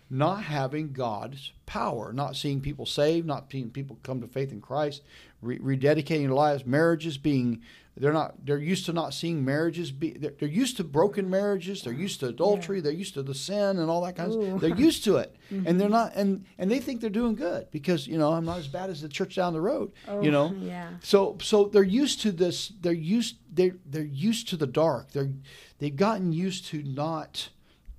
not 0.09 0.45
having 0.45 0.93
God's 0.93 1.53
power, 1.67 2.13
not 2.13 2.37
seeing 2.37 2.61
people 2.61 2.87
saved, 2.87 3.27
not 3.27 3.51
seeing 3.51 3.71
people 3.71 3.99
come 4.03 4.21
to 4.21 4.27
faith 4.29 4.51
in 4.53 4.61
Christ, 4.61 5.03
re- 5.43 5.59
rededicating 5.59 6.23
their 6.27 6.31
lives, 6.33 6.65
marriages 6.65 7.19
being. 7.19 7.61
They're 7.99 8.13
not. 8.13 8.45
They're 8.45 8.59
used 8.59 8.85
to 8.87 8.93
not 8.93 9.15
seeing 9.15 9.43
marriages 9.45 9.91
be. 9.91 10.11
They're, 10.11 10.33
they're 10.39 10.49
used 10.49 10.77
to 10.77 10.85
broken 10.85 11.31
marriages. 11.31 11.83
They're 11.83 11.95
used 11.95 12.21
to 12.21 12.29
adultery. 12.29 12.81
They're 12.81 12.93
used 12.93 13.15
to 13.15 13.23
the 13.23 13.35
sin 13.35 13.79
and 13.79 13.89
all 13.89 14.03
that 14.05 14.17
kind 14.17 14.33
of. 14.33 14.43
Stuff. 14.45 14.61
They're 14.61 14.77
used 14.77 15.03
to 15.05 15.17
it, 15.17 15.35
and 15.51 15.81
they're 15.81 15.89
not. 15.89 16.13
And 16.15 16.45
and 16.59 16.71
they 16.71 16.79
think 16.79 17.01
they're 17.01 17.09
doing 17.09 17.35
good 17.37 17.71
because 17.71 18.07
you 18.07 18.19
know 18.19 18.33
I'm 18.35 18.45
not 18.45 18.59
as 18.59 18.69
bad 18.69 18.91
as 18.91 19.01
the 19.01 19.09
church 19.09 19.37
down 19.37 19.55
the 19.55 19.63
road. 19.63 19.93
Oh, 20.09 20.21
you 20.21 20.31
know. 20.31 20.55
Yeah. 20.61 20.91
So 21.03 21.39
so 21.41 21.65
they're 21.65 21.83
used 21.83 22.21
to 22.23 22.33
this. 22.33 22.69
They're 22.83 22.93
used 22.93 23.37
they're 23.51 23.77
they're 23.87 24.03
used 24.03 24.49
to 24.51 24.57
the 24.59 24.67
dark. 24.67 25.13
They're 25.13 25.31
they've 25.79 25.97
gotten 25.97 26.33
used 26.33 26.67
to 26.67 26.83
not 26.83 27.49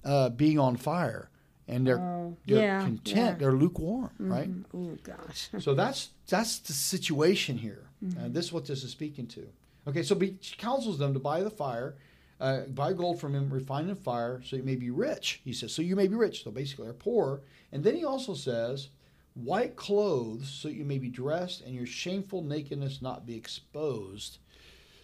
uh, 0.05 0.29
being 0.29 0.59
on 0.59 0.75
fire, 0.77 1.31
and 1.67 1.87
they're 1.87 1.99
Oh, 1.99 2.37
they're 2.45 2.61
yeah, 2.61 2.81
content. 2.81 3.17
yeah. 3.17 3.33
They're 3.33 3.51
lukewarm, 3.53 4.11
right? 4.19 4.49
Oh 4.75 4.95
gosh. 5.01 5.49
So 5.59 5.73
that's 5.73 6.09
that's 6.27 6.59
the 6.59 6.73
situation 6.73 7.57
here. 7.57 7.89
Mm-hmm. 8.05 8.25
Uh, 8.25 8.27
this 8.29 8.45
is 8.45 8.53
what 8.53 8.65
this 8.67 8.83
is 8.83 8.91
speaking 8.91 9.25
to. 9.29 9.47
Okay, 9.87 10.03
so 10.03 10.17
he 10.19 10.37
counsels 10.57 10.99
them 10.99 11.13
to 11.13 11.19
buy 11.19 11.41
the 11.41 11.49
fire, 11.49 11.95
uh, 12.41 12.61
buy 12.63 12.93
gold 12.93 13.19
from 13.19 13.33
him, 13.33 13.49
refine 13.49 13.89
in 13.89 13.95
fire, 13.95 14.41
so 14.43 14.55
you 14.55 14.63
may 14.63 14.75
be 14.75 14.89
rich. 14.89 15.41
He 15.43 15.53
says, 15.53 15.73
so 15.73 15.81
you 15.81 15.95
may 15.95 16.07
be 16.07 16.15
rich. 16.15 16.43
So 16.43 16.51
basically, 16.51 16.85
they're 16.85 16.93
poor. 16.93 17.41
And 17.71 17.83
then 17.83 17.95
he 17.95 18.03
also 18.03 18.33
says, 18.33 18.89
white 19.33 19.75
clothes, 19.75 20.49
so 20.49 20.67
you 20.67 20.83
may 20.83 20.97
be 20.97 21.09
dressed, 21.09 21.61
and 21.61 21.73
your 21.73 21.85
shameful 21.85 22.41
nakedness 22.41 23.01
not 23.01 23.25
be 23.25 23.35
exposed. 23.35 24.39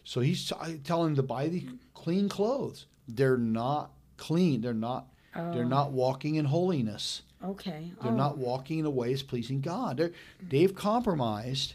So 0.04 0.19
he's 0.19 0.48
t- 0.48 0.78
telling 0.84 1.08
them 1.08 1.15
to 1.15 1.24
buy 1.24 1.48
the 1.48 1.65
clean 1.93 2.28
clothes. 2.28 2.88
They're 3.08 3.38
not 3.38 3.91
clean. 4.17 4.62
They're 4.62 4.74
not. 4.74 5.08
They're 5.34 5.63
Oh. 5.63 5.67
not 5.67 5.91
walking 5.91 6.36
in 6.36 6.46
holiness. 6.46 7.24
Okay. 7.43 7.91
They're 8.02 8.12
oh. 8.12 8.15
not 8.15 8.38
walking 8.38 8.80
in 8.80 8.84
the 8.84 8.91
ways 8.91 9.24
pleasing 9.24 9.62
God. 9.62 9.98
They're, 9.98 10.12
they've 10.41 10.74
compromised, 10.76 11.74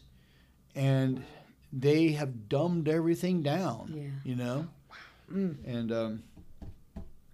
and 0.75 1.25
they 1.73 2.13
have 2.13 2.49
dumbed 2.49 2.89
everything 2.89 3.43
down. 3.43 3.93
Yeah. 3.97 4.31
You 4.31 4.37
know, 4.37 4.67
Mm. 5.33 5.57
and 5.67 5.93
um, 5.93 6.23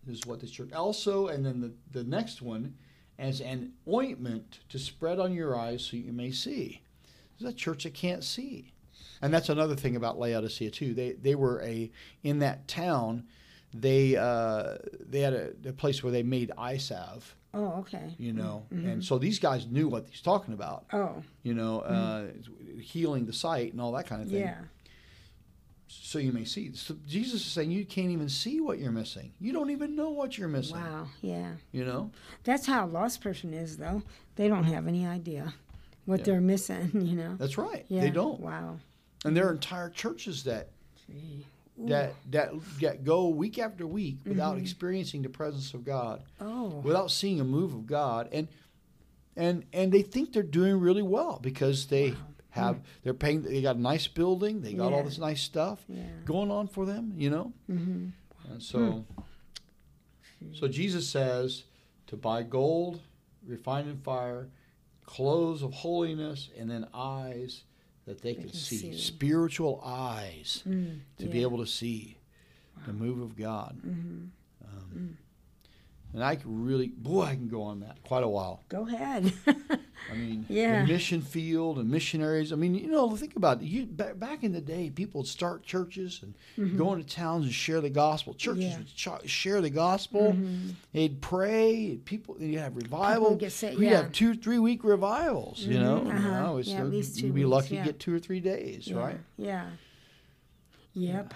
this 0.07 0.19
is 0.19 0.27
what 0.27 0.41
this 0.41 0.51
church 0.51 0.73
also, 0.73 1.29
and 1.29 1.47
then 1.47 1.61
the 1.61 1.73
the 1.93 2.03
next 2.05 2.43
one, 2.43 2.75
as 3.19 3.41
an 3.41 3.73
ointment 3.89 4.61
to 4.71 4.79
spread 4.79 5.21
on 5.21 5.33
your 5.33 5.57
eyes 5.57 5.85
so 5.85 5.97
you 5.97 6.13
may 6.13 6.33
see. 6.33 6.81
This 7.39 7.49
is 7.49 7.55
a 7.55 7.57
church 7.57 7.85
that 7.85 7.95
can't 7.95 8.25
see, 8.25 8.73
and 9.23 9.33
that's 9.33 9.49
another 9.49 9.77
thing 9.77 9.95
about 9.97 10.19
Laodicea 10.19 10.71
too. 10.73 10.93
They 10.95 11.13
they 11.13 11.35
were 11.37 11.63
a 11.63 11.91
in 12.25 12.41
that 12.41 12.67
town. 12.67 13.25
They 13.73 14.17
uh, 14.17 14.79
they 15.09 15.21
had 15.21 15.33
a, 15.35 15.53
a 15.69 15.73
place 15.73 16.03
where 16.03 16.13
they 16.13 16.23
made 16.25 16.51
eye 16.59 16.77
salve, 16.79 17.35
Oh, 17.55 17.81
okay. 17.81 18.15
you 18.19 18.33
know, 18.33 18.67
Mhm. 18.73 18.93
and 18.93 19.05
so 19.05 19.19
these 19.19 19.39
guys 19.39 19.67
knew 19.67 19.89
what 19.89 20.07
he's 20.11 20.21
talking 20.21 20.53
about, 20.55 20.85
Oh, 20.93 21.23
you 21.43 21.55
know, 21.55 21.81
uh, 21.81 22.29
healing 22.81 23.27
the 23.27 23.33
sight 23.33 23.73
and 23.73 23.81
all 23.81 23.93
that 23.93 24.07
kind 24.07 24.21
of 24.23 24.29
thing. 24.29 24.41
yeah. 24.41 24.63
So 25.87 26.19
you 26.19 26.33
may 26.33 26.45
see. 26.45 26.73
So 26.75 26.97
Jesus 27.07 27.43
is 27.47 27.53
saying 27.53 27.71
you 27.71 27.85
can't 27.85 28.11
even 28.11 28.29
see 28.29 28.61
what 28.61 28.79
you're 28.79 28.91
missing. 28.91 29.33
You 29.41 29.53
don't 29.53 29.71
even 29.71 29.95
know 29.95 30.11
what 30.11 30.37
you're 30.37 30.49
missing. 30.49 30.77
Wow. 30.77 31.09
Yeah. 31.23 31.53
You 31.73 31.85
know. 31.85 32.11
That's 32.43 32.67
how 32.67 32.87
a 32.87 32.89
lost 32.89 33.21
person 33.21 33.55
is, 33.55 33.77
though. 33.77 34.03
They 34.37 34.49
don't 34.49 34.65
have 34.65 34.89
any 34.89 35.07
idea 35.07 35.55
what 36.05 36.21
Yeah. 36.21 36.25
they're 36.27 36.41
missing. 36.41 36.91
You 36.95 37.17
know. 37.17 37.37
That's 37.37 37.57
right. 37.59 37.85
Yeah. 37.89 38.01
They 38.01 38.11
don't. 38.11 38.41
Wow. 38.41 38.81
And 39.25 39.37
there 39.37 39.47
are 39.49 39.53
entire 39.53 39.91
churches 39.91 40.43
that 40.45 40.71
Gee. 41.07 41.47
That 41.77 42.15
that 42.31 42.53
that 42.81 43.05
go 43.05 43.29
week 43.29 43.59
after 43.59 43.85
week 43.87 44.19
without 44.25 44.57
Mhm. 44.57 44.61
experiencing 44.61 45.23
the 45.23 45.29
presence 45.29 45.75
of 45.75 45.85
God, 45.85 46.23
Oh. 46.41 46.81
without 46.85 47.11
seeing 47.11 47.41
a 47.41 47.45
move 47.45 47.75
of 47.75 47.85
God, 47.87 48.29
and 48.33 48.47
and 49.37 49.65
and 49.73 49.91
they 49.93 50.03
think 50.03 50.33
they're 50.33 50.45
doing 50.45 50.79
really 50.79 51.03
well 51.03 51.41
because 51.43 51.89
they 51.89 52.13
Wow. 52.13 52.17
have 52.51 52.81
they're 53.03 53.13
paying. 53.13 53.43
They 53.43 53.61
got 53.61 53.75
a 53.75 53.81
nice 53.81 54.07
building. 54.07 54.61
They 54.63 54.75
got 54.75 54.93
all 54.93 55.03
this 55.03 55.19
nice 55.19 55.43
stuff 55.43 55.85
Yeah. 55.89 56.05
going 56.25 56.53
on 56.53 56.69
for 56.69 56.87
them. 56.87 57.13
You 57.17 57.31
know. 57.31 57.53
Mm-hmm. 57.69 58.09
And 58.53 58.63
so, 58.63 59.05
so 60.53 60.69
Jesus 60.69 61.09
says 61.09 61.65
to 62.07 62.17
buy 62.17 62.45
gold 62.45 63.01
refined 63.45 63.89
in 63.89 63.99
fire, 63.99 64.49
clothes 65.05 65.63
of 65.63 65.73
holiness, 65.73 66.51
and 66.57 66.71
then 66.71 66.87
eyes 66.95 67.65
that 68.07 68.21
they, 68.23 68.35
can, 68.35 68.53
see. 68.53 68.77
see. 68.79 68.97
spiritual 68.99 69.81
eyes 69.85 70.63
Mm, 70.67 71.01
to 71.19 71.27
be 71.27 71.43
able 71.43 71.59
to 71.59 71.67
see 71.67 72.19
the 72.87 72.93
move 72.93 73.21
of 73.21 73.37
God. 73.37 73.79
hmm 73.83 74.25
Um, 74.65 75.17
And 76.13 76.23
I 76.23 76.37
can 76.37 76.65
really, 76.65 76.89
boy, 76.89 77.23
I 77.23 77.35
can 77.35 77.49
go 77.49 77.63
on 77.63 77.81
that 77.81 78.03
quite 78.05 78.23
a 78.23 78.29
while. 78.29 78.63
Go 78.69 78.87
ahead. 78.87 79.33
I 80.13 80.15
mean, 80.17 80.45
Yeah. 80.49 80.83
the 80.83 80.93
mission 80.93 81.21
field 81.23 81.79
and 81.79 81.91
missionaries. 81.91 82.53
I 82.53 82.57
mean, 82.57 82.75
you 82.75 82.89
know, 82.91 83.17
think 83.17 83.37
about 83.37 83.63
it. 83.63 83.65
You, 83.65 83.87
back, 83.87 84.19
back 84.19 84.45
in 84.45 84.53
the 84.53 84.61
day, 84.61 84.91
people 84.91 85.23
would 85.23 85.29
start 85.29 85.63
churches 85.65 86.23
and 86.57 86.79
go 86.79 86.93
into 86.93 87.05
towns 87.07 87.45
and 87.47 87.55
share 87.55 87.81
the 87.81 87.91
gospel. 87.91 88.35
Churches 88.35 88.65
Mm-hmm. 88.65 88.71
Yeah. 88.73 89.17
would 89.17 89.25
ch- 89.27 89.31
share 89.31 89.61
the 89.61 89.71
gospel. 89.71 90.37
They'd 90.93 91.21
pray. 91.23 91.99
People, 92.05 92.37
you'd 92.39 92.59
have 92.61 92.77
revival. 92.77 93.39
saved, 93.49 93.79
We'd 93.79 93.87
yeah. 93.91 94.03
have 94.03 94.13
two, 94.13 94.35
three 94.35 94.59
week 94.59 94.85
revivals. 94.85 95.61
You 95.61 95.79
know, 95.81 95.99
uh-huh. 96.07 96.31
Now 96.31 96.57
it's 96.59 96.69
Yeah, 96.69 96.81
at 96.81 96.91
least 96.91 97.19
two 97.19 97.27
you'd 97.27 97.35
be 97.35 97.45
weeks, 97.45 97.51
lucky 97.55 97.75
yeah. 97.77 97.85
to 97.85 97.89
get 97.93 97.99
two 98.01 98.15
or 98.15 98.19
three 98.19 98.41
days, 98.41 98.93
right? 98.93 99.19
Yeah. 99.39 99.67
Yep. 100.95 101.35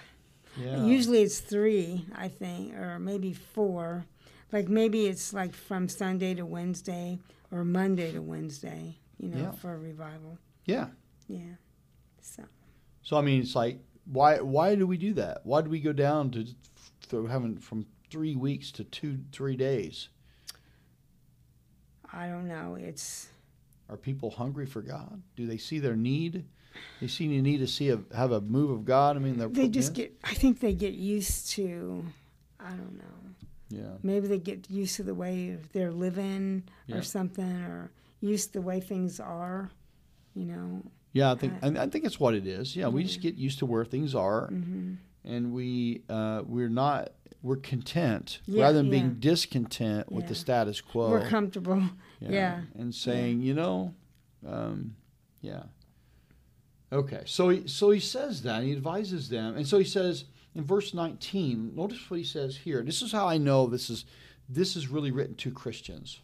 Yeah. 0.60 0.84
Usually 0.84 1.22
it's 1.22 1.40
three, 1.40 2.04
I 2.14 2.28
think, 2.28 2.74
or 2.74 2.98
maybe 2.98 3.32
four. 3.32 4.04
Like 4.52 4.68
maybe 4.68 5.06
it's 5.06 5.32
like 5.32 5.54
from 5.54 5.88
Sunday 5.88 6.34
to 6.34 6.44
Wednesday 6.46 7.18
or 7.50 7.64
Monday 7.64 8.12
to 8.12 8.20
Wednesday, 8.20 8.98
you 9.18 9.28
know, 9.28 9.38
Yeah. 9.38 9.50
for 9.52 9.74
a 9.74 9.78
revival. 9.78 10.38
yeah. 10.64 10.88
Yeah. 11.28 11.54
So 12.20 12.44
So 13.02 13.16
I 13.16 13.20
mean, 13.22 13.40
it's 13.42 13.54
like 13.54 13.78
why 14.06 14.40
why 14.40 14.74
do 14.74 14.86
we 14.86 14.96
do 14.96 15.12
that? 15.14 15.44
Why 15.44 15.60
do 15.62 15.68
we 15.70 15.80
go 15.80 15.92
down 15.92 16.30
to, 16.32 16.46
to 17.10 17.26
having 17.26 17.58
from 17.58 17.86
three 18.10 18.34
weeks 18.36 18.70
to 18.72 18.84
two 18.84 19.18
three 19.32 19.56
days? 19.56 20.08
I 22.12 22.28
don't 22.28 22.48
know. 22.48 22.76
It's 22.80 23.28
Are 23.90 23.96
people 23.96 24.30
hungry 24.30 24.66
for 24.66 24.80
God? 24.82 25.22
Do 25.36 25.46
they 25.46 25.58
see 25.58 25.78
their 25.78 25.96
need? 25.96 26.44
They 27.00 27.08
see 27.08 27.28
the 27.28 27.42
need 27.42 27.58
to 27.58 27.66
see 27.66 27.90
a 27.90 28.00
have 28.14 28.32
a 28.32 28.40
move 28.40 28.70
of 28.70 28.84
God. 28.84 29.16
I 29.16 29.18
mean, 29.18 29.36
they're 29.36 29.48
they 29.48 29.68
just 29.68 29.94
get. 29.94 30.14
I 30.24 30.32
think 30.34 30.60
they 30.60 30.72
get 30.74 30.94
used 30.94 31.50
to. 31.50 32.04
I 32.60 32.70
don't 32.70 32.96
know. 32.96 33.27
Yeah 33.70 33.96
Maybe 34.02 34.26
they 34.28 34.38
get 34.38 34.70
used 34.70 34.96
to 34.96 35.02
the 35.02 35.14
way 35.14 35.56
they're 35.72 35.92
living 35.92 36.64
Yeah. 36.86 36.96
or 36.96 37.02
something, 37.02 37.44
or 37.64 37.90
used 38.20 38.48
to 38.48 38.52
the 38.54 38.62
way 38.62 38.80
things 38.80 39.20
are. 39.20 39.70
You 40.34 40.44
know. 40.46 40.82
yeah. 41.12 41.32
I 41.32 41.34
think 41.34 41.52
and 41.62 41.78
I 41.78 41.86
think 41.88 42.04
it's 42.04 42.20
what 42.20 42.34
it 42.34 42.46
is. 42.46 42.76
Yeah, 42.76 42.88
we 42.88 43.02
just 43.04 43.20
get 43.20 43.34
used 43.34 43.58
to 43.60 43.66
where 43.66 43.84
things 43.84 44.14
are, 44.14 44.48
Mm-hmm. 44.50 44.94
and 45.24 45.52
we 45.52 46.02
uh, 46.08 46.42
we're 46.46 46.68
not 46.70 47.10
we're 47.42 47.56
content 47.56 48.40
Yeah, 48.46 48.64
rather 48.64 48.78
than 48.78 48.86
yeah. 48.86 48.90
being 48.90 49.14
discontent 49.20 50.10
with 50.10 50.26
the 50.28 50.34
status 50.34 50.80
quo. 50.80 51.10
We're 51.10 51.28
comfortable. 51.28 51.82
yeah. 52.20 52.62
and 52.76 52.92
saying, 52.94 53.42
you 53.42 53.54
know, 53.54 53.94
um, 54.46 54.96
yeah. 55.40 55.62
Okay, 56.90 57.22
so 57.26 57.50
he 57.50 57.66
so 57.68 57.90
he 57.90 58.00
says 58.00 58.42
that 58.42 58.62
he 58.62 58.72
advises 58.72 59.28
them, 59.28 59.56
and 59.56 59.66
so 59.68 59.78
he 59.78 59.84
says 59.84 60.24
in 60.58 60.64
verse 60.64 60.92
nineteen. 60.92 61.72
Notice 61.74 62.10
what 62.10 62.18
he 62.18 62.24
says 62.24 62.56
here. 62.56 62.82
This 62.82 63.00
is 63.00 63.12
how 63.12 63.26
I 63.26 63.38
know 63.38 63.66
this 63.68 63.88
is 63.88 64.04
this 64.48 64.76
is 64.76 64.88
really 64.88 65.12
written 65.12 65.36
to 65.36 65.50
Christians. 65.52 66.20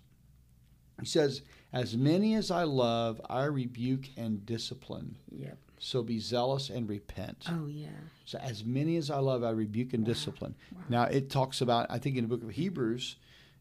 He 1.00 1.06
says, 1.06 1.42
"As 1.72 1.96
many 1.96 2.34
as 2.34 2.50
I 2.50 2.64
love, 2.64 3.20
I 3.30 3.44
rebuke 3.44 4.08
and 4.16 4.44
discipline. 4.44 5.16
Yep. 5.30 5.56
So 5.78 6.02
be 6.02 6.18
zealous 6.18 6.68
and 6.68 6.88
repent." 6.88 7.44
Oh 7.48 7.66
yeah. 7.68 7.88
So 8.24 8.38
as 8.38 8.64
many 8.64 8.96
as 8.96 9.08
I 9.10 9.18
love, 9.18 9.44
I 9.44 9.50
rebuke 9.50 9.94
and 9.94 10.04
discipline. 10.04 10.56
Now 10.88 11.04
it 11.04 11.30
talks 11.30 11.60
about, 11.60 11.86
I 11.88 11.98
think 11.98 12.16
in 12.16 12.24
the 12.24 12.28
book 12.28 12.42
of 12.42 12.50
Hebrews, 12.50 13.16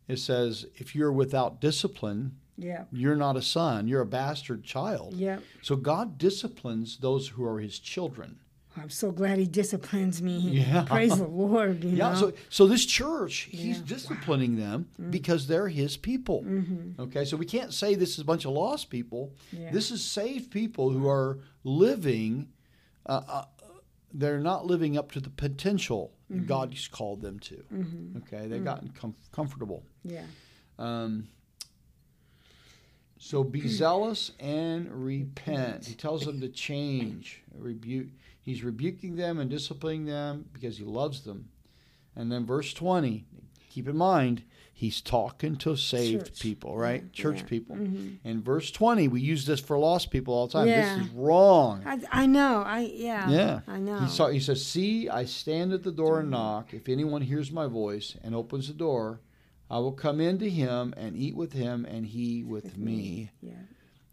it 0.07 0.17
says, 0.17 0.65
if 0.75 0.95
you're 0.95 1.12
without 1.12 1.62
discipline, 1.62 2.38
Yep. 2.57 2.88
you're 2.91 3.15
not 3.15 3.36
a 3.36 3.41
son, 3.41 3.88
you're 3.88 4.01
a 4.01 4.05
bastard 4.05 4.63
child. 4.63 5.15
Yep. 5.15 5.43
So 5.62 5.75
God 5.75 6.17
disciplines 6.17 6.97
those 6.97 7.29
who 7.29 7.43
are 7.45 7.59
his 7.59 7.77
children. 7.79 8.39
I'm 8.75 8.89
so 8.89 9.12
glad 9.12 9.38
he 9.38 9.45
disciplines 9.45 10.21
me. 10.21 10.38
Yeah. 10.39 10.83
Praise 10.88 11.15
the 11.15 11.27
Lord. 11.27 11.83
You 11.83 11.91
Yeah, 11.97 12.13
know. 12.13 12.19
so 12.19 12.33
so 12.49 12.65
this 12.67 12.86
church, 12.86 13.47
he's 13.51 13.62
Yeah. 13.63 13.73
Mm-hmm. 13.75 13.86
disciplining 13.86 14.55
them 14.55 14.88
because 15.12 15.45
they're 15.47 15.67
his 15.69 15.95
people. 15.97 16.43
Okay, 16.99 17.23
so 17.25 17.38
we 17.38 17.45
can't 17.45 17.71
say 17.73 17.93
this 17.95 18.13
is 18.13 18.19
a 18.19 18.25
bunch 18.25 18.45
of 18.45 18.51
lost 18.51 18.89
people. 18.89 19.33
Yeah. 19.51 19.71
This 19.71 19.91
is 19.91 20.03
saved 20.03 20.49
people 20.51 20.89
who 20.89 21.07
are 21.07 21.39
living. 21.63 22.49
Uh, 23.05 23.21
uh, 23.27 23.45
they're 24.13 24.39
not 24.39 24.65
living 24.65 24.97
up 24.97 25.12
to 25.13 25.19
the 25.19 25.29
potential 25.29 26.13
Mm-hmm. 26.31 26.45
God's 26.47 26.88
called 26.88 27.21
them 27.21 27.38
to. 27.41 27.63
Okay, 28.17 28.47
they've 28.47 28.63
gotten 28.63 28.89
com- 28.89 29.13
comfortable. 29.31 29.83
yeah. 30.03 30.23
Um, 30.79 31.27
so 33.19 33.43
be 33.43 33.67
zealous 33.83 34.31
and 34.39 34.89
repent. 35.05 35.86
He 35.86 35.93
tells 35.93 36.25
them 36.25 36.41
to 36.41 36.49
change, 36.49 37.43
rebuke. 37.55 38.07
He's 38.43 38.63
rebuking 38.63 39.15
them 39.15 39.39
and 39.39 39.49
disciplining 39.49 40.06
them 40.06 40.45
because 40.53 40.77
he 40.77 40.84
loves 40.84 41.21
them. 41.21 41.49
And 42.15 42.32
then 42.32 42.45
verse 42.45 42.73
20, 42.73 43.25
keep 43.69 43.88
in 43.88 43.97
mind, 43.97 44.43
he's 44.73 44.99
talking 45.01 45.56
to 45.56 45.75
saved 45.77 46.25
Church. 46.27 46.39
people, 46.41 46.77
right? 46.77 47.03
Yeah, 47.03 47.10
Church 47.13 47.38
yeah. 47.39 47.45
people. 47.47 47.75
Mhm. 47.77 48.17
And 48.25 48.43
verse 48.43 48.69
20, 48.69 49.08
we 49.08 49.21
use 49.21 49.45
this 49.45 49.62
for 49.62 49.79
lost 49.79 50.12
people 50.12 50.34
all 50.34 50.47
the 50.47 50.53
time. 50.53 50.67
Yeah. 50.67 50.97
This 50.97 51.08
is 51.08 51.13
wrong. 51.13 51.84
I, 51.86 51.99
I 52.12 52.25
know. 52.25 52.63
I 52.65 52.82
yeah. 52.93 53.29
Yeah. 53.29 53.60
I 53.65 53.79
know. 53.79 53.99
He, 53.99 54.10
saw, 54.10 54.27
he 54.27 54.41
says, 54.41 54.63
See, 54.63 55.08
I 55.10 55.23
stand 55.25 55.71
at 55.71 55.84
the 55.84 55.91
door 55.91 56.19
and 56.19 56.29
knock. 56.29 56.73
If 56.73 56.89
anyone 56.89 57.21
hears 57.21 57.49
my 57.51 57.65
voice 57.67 58.15
and 58.23 58.36
opens 58.36 58.67
the 58.67 58.73
door, 58.73 59.21
I 59.69 59.79
will 59.79 59.93
come 59.93 60.19
in 60.19 60.38
to 60.39 60.49
him 60.49 60.93
and 60.97 61.15
eat 61.15 61.36
with 61.36 61.53
him 61.53 61.86
and 61.86 62.06
he 62.06 62.43
with, 62.43 62.77
me. 62.77 63.32
Yeah. 63.41 63.53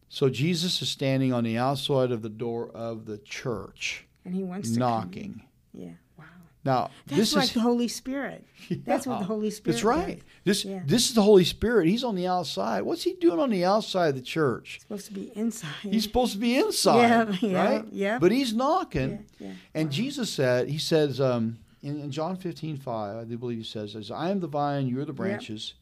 So 0.08 0.28
Jesus 0.30 0.80
is 0.80 0.88
standing 0.88 1.32
on 1.32 1.44
the 1.44 1.58
outside 1.58 2.12
of 2.12 2.22
the 2.22 2.28
door 2.30 2.70
of 2.70 3.04
the 3.06 3.18
church, 3.18 4.06
And 4.24 4.35
he 4.35 4.42
wants 4.42 4.72
to 4.72 4.78
come 4.78 4.88
in. 4.88 4.94
knocking. 5.04 5.42
Yeah. 5.72 5.90
Wow. 6.18 6.24
Now, 6.64 6.90
That's 7.06 7.18
this 7.18 7.35
like 7.35 7.44
is 7.44 7.52
the 7.54 7.61
Holy 7.61 7.88
Spirit. 7.88 8.44
That's 8.85 9.06
what 9.06 9.18
the 9.20 9.24
Holy 9.24 9.50
Spirit. 9.50 9.72
That's 9.74 9.85
right. 9.85 10.16
does. 10.16 10.24
This 10.44 10.64
Yeah. 10.64 10.83
this 10.85 11.09
is 11.09 11.14
the 11.14 11.22
Holy 11.22 11.44
Spirit. 11.44 11.88
He's 11.88 12.04
on 12.04 12.14
the 12.16 12.26
outside. 12.26 12.83
What's 12.83 13.02
he 13.02 13.14
doing 13.14 13.38
on 13.40 13.48
the 13.50 13.64
outside 13.64 14.09
of 14.09 14.14
the 14.16 14.20
church? 14.20 14.74
It's 14.76 14.85
supposed 14.85 15.06
to 15.06 15.12
be 15.14 15.33
inside. 15.35 15.70
He's 15.83 16.02
supposed 16.04 16.33
to 16.35 16.38
be 16.38 16.56
inside, 16.64 17.28
Yeah, 17.40 17.48
yeah, 17.48 17.64
right? 17.64 17.85
yeah. 17.90 18.18
But 18.18 18.33
he's 18.33 18.52
knocking. 18.54 19.26
Yeah, 19.38 19.48
yeah. 19.48 19.52
And 19.74 19.90
Jesus 19.90 20.30
said, 20.30 20.68
He 20.68 20.76
says 20.78 21.18
um, 21.20 21.59
in, 21.83 21.98
in 22.00 22.11
John 22.11 22.37
15, 22.37 22.76
5, 22.76 23.16
I 23.16 23.24
do 23.24 23.38
believe 23.38 23.59
He 23.59 23.64
says, 23.64 23.96
"As 23.96 24.11
I 24.11 24.30
am 24.30 24.40
the 24.40 24.46
vine, 24.48 24.87
you 24.87 25.00
are 25.00 25.04
the 25.06 25.14
branches. 25.14 25.74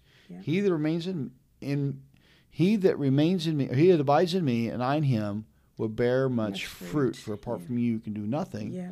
He 0.42 0.61
that 0.61 0.70
remains 0.72 1.07
in, 1.09 1.33
in 1.61 2.03
He 2.51 2.77
that 2.77 2.96
remains 2.98 3.46
in 3.48 3.57
me, 3.57 3.68
or 3.68 3.74
he 3.74 3.90
that 3.90 3.98
abides 4.01 4.35
in 4.35 4.44
me, 4.44 4.68
and 4.68 4.81
I 4.83 4.94
in 4.96 5.03
him, 5.05 5.46
will 5.78 5.88
bear 5.88 6.28
much, 6.28 6.50
Much 6.50 6.66
fruit. 6.66 6.90
fruit, 6.90 7.16
For 7.16 7.32
apart 7.32 7.60
yeah. 7.60 7.66
from 7.66 7.78
you, 7.78 7.92
you 7.92 7.98
can 8.00 8.12
do 8.12 8.26
nothing. 8.26 8.72
Yeah. 8.72 8.90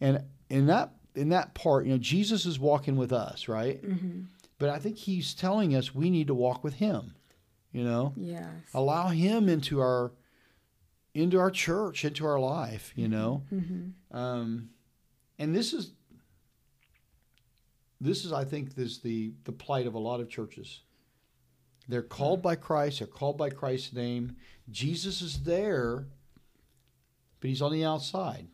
And 0.00 0.24
in 0.48 0.66
that 0.66 0.92
in 1.14 1.28
that 1.30 1.54
part, 1.54 1.84
you 1.86 1.92
know, 1.92 1.98
Jesus 1.98 2.46
is 2.46 2.58
walking 2.58 2.96
with 2.96 3.12
us, 3.12 3.48
right? 3.48 3.84
Mm-hmm. 3.84 4.22
But 4.58 4.70
I 4.70 4.78
think 4.78 4.96
He's 4.96 5.34
telling 5.34 5.74
us 5.74 5.94
we 5.94 6.08
need 6.08 6.28
to 6.28 6.34
walk 6.34 6.64
with 6.64 6.74
Him. 6.74 7.14
You 7.72 7.84
know, 7.84 8.14
Yes. 8.16 8.46
allow 8.74 9.08
Him 9.08 9.48
into 9.48 9.80
our 9.80 10.12
into 11.14 11.38
our 11.38 11.50
church, 11.50 12.04
into 12.04 12.24
our 12.24 12.38
life. 12.40 12.92
You 12.96 13.08
know. 13.08 13.42
Mm-hmm. 13.52 14.16
Um, 14.16 14.70
and 15.38 15.54
this 15.54 15.72
is 15.72 15.92
this 18.00 18.24
is 18.24 18.32
I 18.32 18.44
think 18.44 18.74
this 18.74 18.98
the 18.98 19.32
the 19.44 19.52
plight 19.52 19.86
of 19.86 19.94
a 19.94 19.98
lot 19.98 20.20
of 20.20 20.28
churches. 20.28 20.80
They're 21.88 22.02
called 22.02 22.40
by 22.40 22.54
Christ, 22.54 23.00
they're 23.00 23.08
called 23.08 23.36
by 23.36 23.50
Christ's 23.50 23.92
name. 23.92 24.36
Jesus 24.70 25.20
is 25.22 25.42
there, 25.42 26.06
but 27.40 27.48
he's 27.48 27.62
on 27.62 27.72
the 27.72 27.84
outside. 27.84 28.46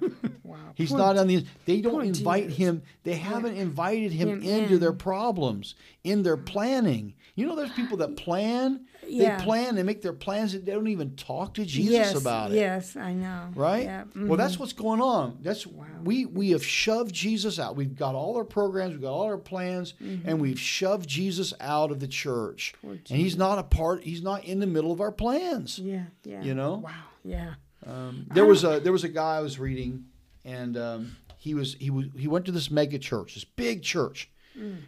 Wow. 0.48 0.56
He's 0.76 0.92
not 0.92 1.18
on 1.18 1.26
the 1.26 1.44
they 1.66 1.82
don't 1.82 2.06
invite 2.06 2.48
him. 2.50 2.82
They 3.02 3.14
haven't 3.14 3.56
invited 3.56 4.12
him, 4.12 4.42
into 4.42 4.74
in. 4.74 4.80
their 4.80 4.94
problems, 4.94 5.74
in 6.04 6.22
their 6.22 6.38
planning. 6.38 7.14
You 7.34 7.46
know 7.46 7.54
there's 7.54 7.72
people 7.72 7.98
that 7.98 8.16
plan, 8.16 8.86
Yeah. 9.06 9.36
they 9.36 9.44
plan, 9.44 9.74
they 9.74 9.82
make 9.82 10.00
their 10.00 10.14
plans 10.14 10.54
that 10.54 10.64
they 10.64 10.72
don't 10.72 10.88
even 10.88 11.16
talk 11.16 11.52
to 11.54 11.66
Jesus 11.66 11.92
yes, 11.92 12.14
about 12.14 12.52
it 12.52 12.56
Yes, 12.56 12.96
I 12.96 13.12
know. 13.12 13.50
right? 13.54 13.84
Yeah. 13.84 14.04
Well, 14.16 14.38
that's 14.38 14.56
mhm. 14.56 14.60
what's 14.60 14.72
going 14.72 15.02
on. 15.02 15.38
That's 15.42 15.66
Wow. 15.66 15.84
we 16.02 16.24
we 16.24 16.50
have 16.50 16.64
shoved 16.64 17.14
Jesus 17.14 17.58
out. 17.58 17.76
We've 17.76 17.94
got 17.94 18.14
all 18.14 18.36
our 18.36 18.44
programs, 18.44 18.92
we've 18.94 19.02
got 19.02 19.12
all 19.12 19.24
our 19.24 19.36
plans, 19.36 19.92
and 20.00 20.40
we've 20.40 20.58
shoved 20.60 21.06
Jesus 21.06 21.52
out 21.60 21.90
of 21.90 22.00
the 22.00 22.08
church. 22.08 22.72
Mm-hmm. 22.78 23.12
And 23.12 23.20
he's 23.22 23.36
not 23.36 23.58
a 23.58 23.64
part. 23.64 24.02
He's 24.04 24.22
not 24.22 24.44
in 24.44 24.60
the 24.60 24.66
middle 24.66 24.92
of 24.92 25.02
our 25.02 25.12
plans. 25.12 25.78
Yeah. 25.78 26.04
Yeah. 26.24 26.42
You 26.42 26.54
know? 26.54 26.76
Wow. 26.76 26.90
Yeah. 27.22 27.54
Um, 27.86 28.26
there 28.32 28.44
was 28.44 28.64
a 28.64 28.80
there 28.80 28.92
was 28.92 29.04
a 29.04 29.08
guy 29.08 29.36
I 29.36 29.40
was 29.40 29.58
reading, 29.58 30.06
and 30.44 30.76
um, 30.76 31.16
he 31.36 31.54
was 31.54 31.74
he 31.74 31.90
was 31.90 32.06
he 32.16 32.28
went 32.28 32.44
to 32.46 32.52
this 32.52 32.70
mega 32.70 32.98
church, 32.98 33.34
this 33.34 33.44
big 33.44 33.82
church. 33.82 34.30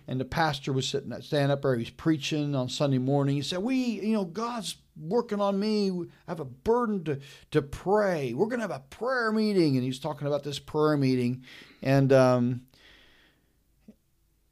And 0.08 0.18
the 0.20 0.24
pastor 0.24 0.72
was 0.72 0.88
sitting, 0.88 1.12
standing 1.22 1.52
up 1.52 1.62
there. 1.62 1.74
He 1.76 1.82
was 1.82 1.90
preaching 1.90 2.56
on 2.56 2.68
Sunday 2.68 2.98
morning. 2.98 3.36
He 3.36 3.42
said, 3.42 3.60
"We, 3.60 3.76
you 3.76 4.14
know, 4.14 4.24
God's 4.24 4.74
working 5.00 5.40
on 5.40 5.60
me. 5.60 5.90
I 5.90 6.04
have 6.26 6.40
a 6.40 6.44
burden 6.44 7.04
to 7.04 7.20
to 7.52 7.62
pray. 7.62 8.34
We're 8.34 8.46
going 8.46 8.58
to 8.58 8.66
have 8.66 8.72
a 8.72 8.82
prayer 8.90 9.30
meeting." 9.30 9.76
And 9.76 9.84
he's 9.84 10.00
talking 10.00 10.26
about 10.26 10.42
this 10.42 10.58
prayer 10.58 10.96
meeting, 10.96 11.44
and 11.82 12.12
um, 12.12 12.62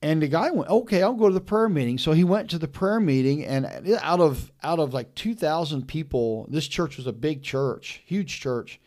and 0.01 0.23
the 0.23 0.29
guy 0.29 0.51
went, 0.51 0.71
"Okay, 0.71 1.03
I'll 1.03 1.15
go 1.15 1.29
to 1.29 1.35
the 1.35 1.41
prayer 1.41 1.69
meeting." 1.69 1.99
So 1.99 2.13
he 2.13 2.25
went 2.25 2.51
to 2.51 2.59
the 2.59 2.69
prayer 2.69 3.01
meeting, 3.01 3.45
and 3.45 3.67
out 4.03 4.21
of 4.21 4.53
out 4.63 4.79
of 4.79 4.95
like 4.95 5.15
two 5.15 5.35
thousand 5.35 5.89
people, 5.89 6.47
this 6.49 6.69
church 6.69 6.97
was 6.97 7.07
a 7.07 7.13
big 7.13 7.43
church, 7.43 8.03
huge 8.07 8.41
church. 8.41 8.81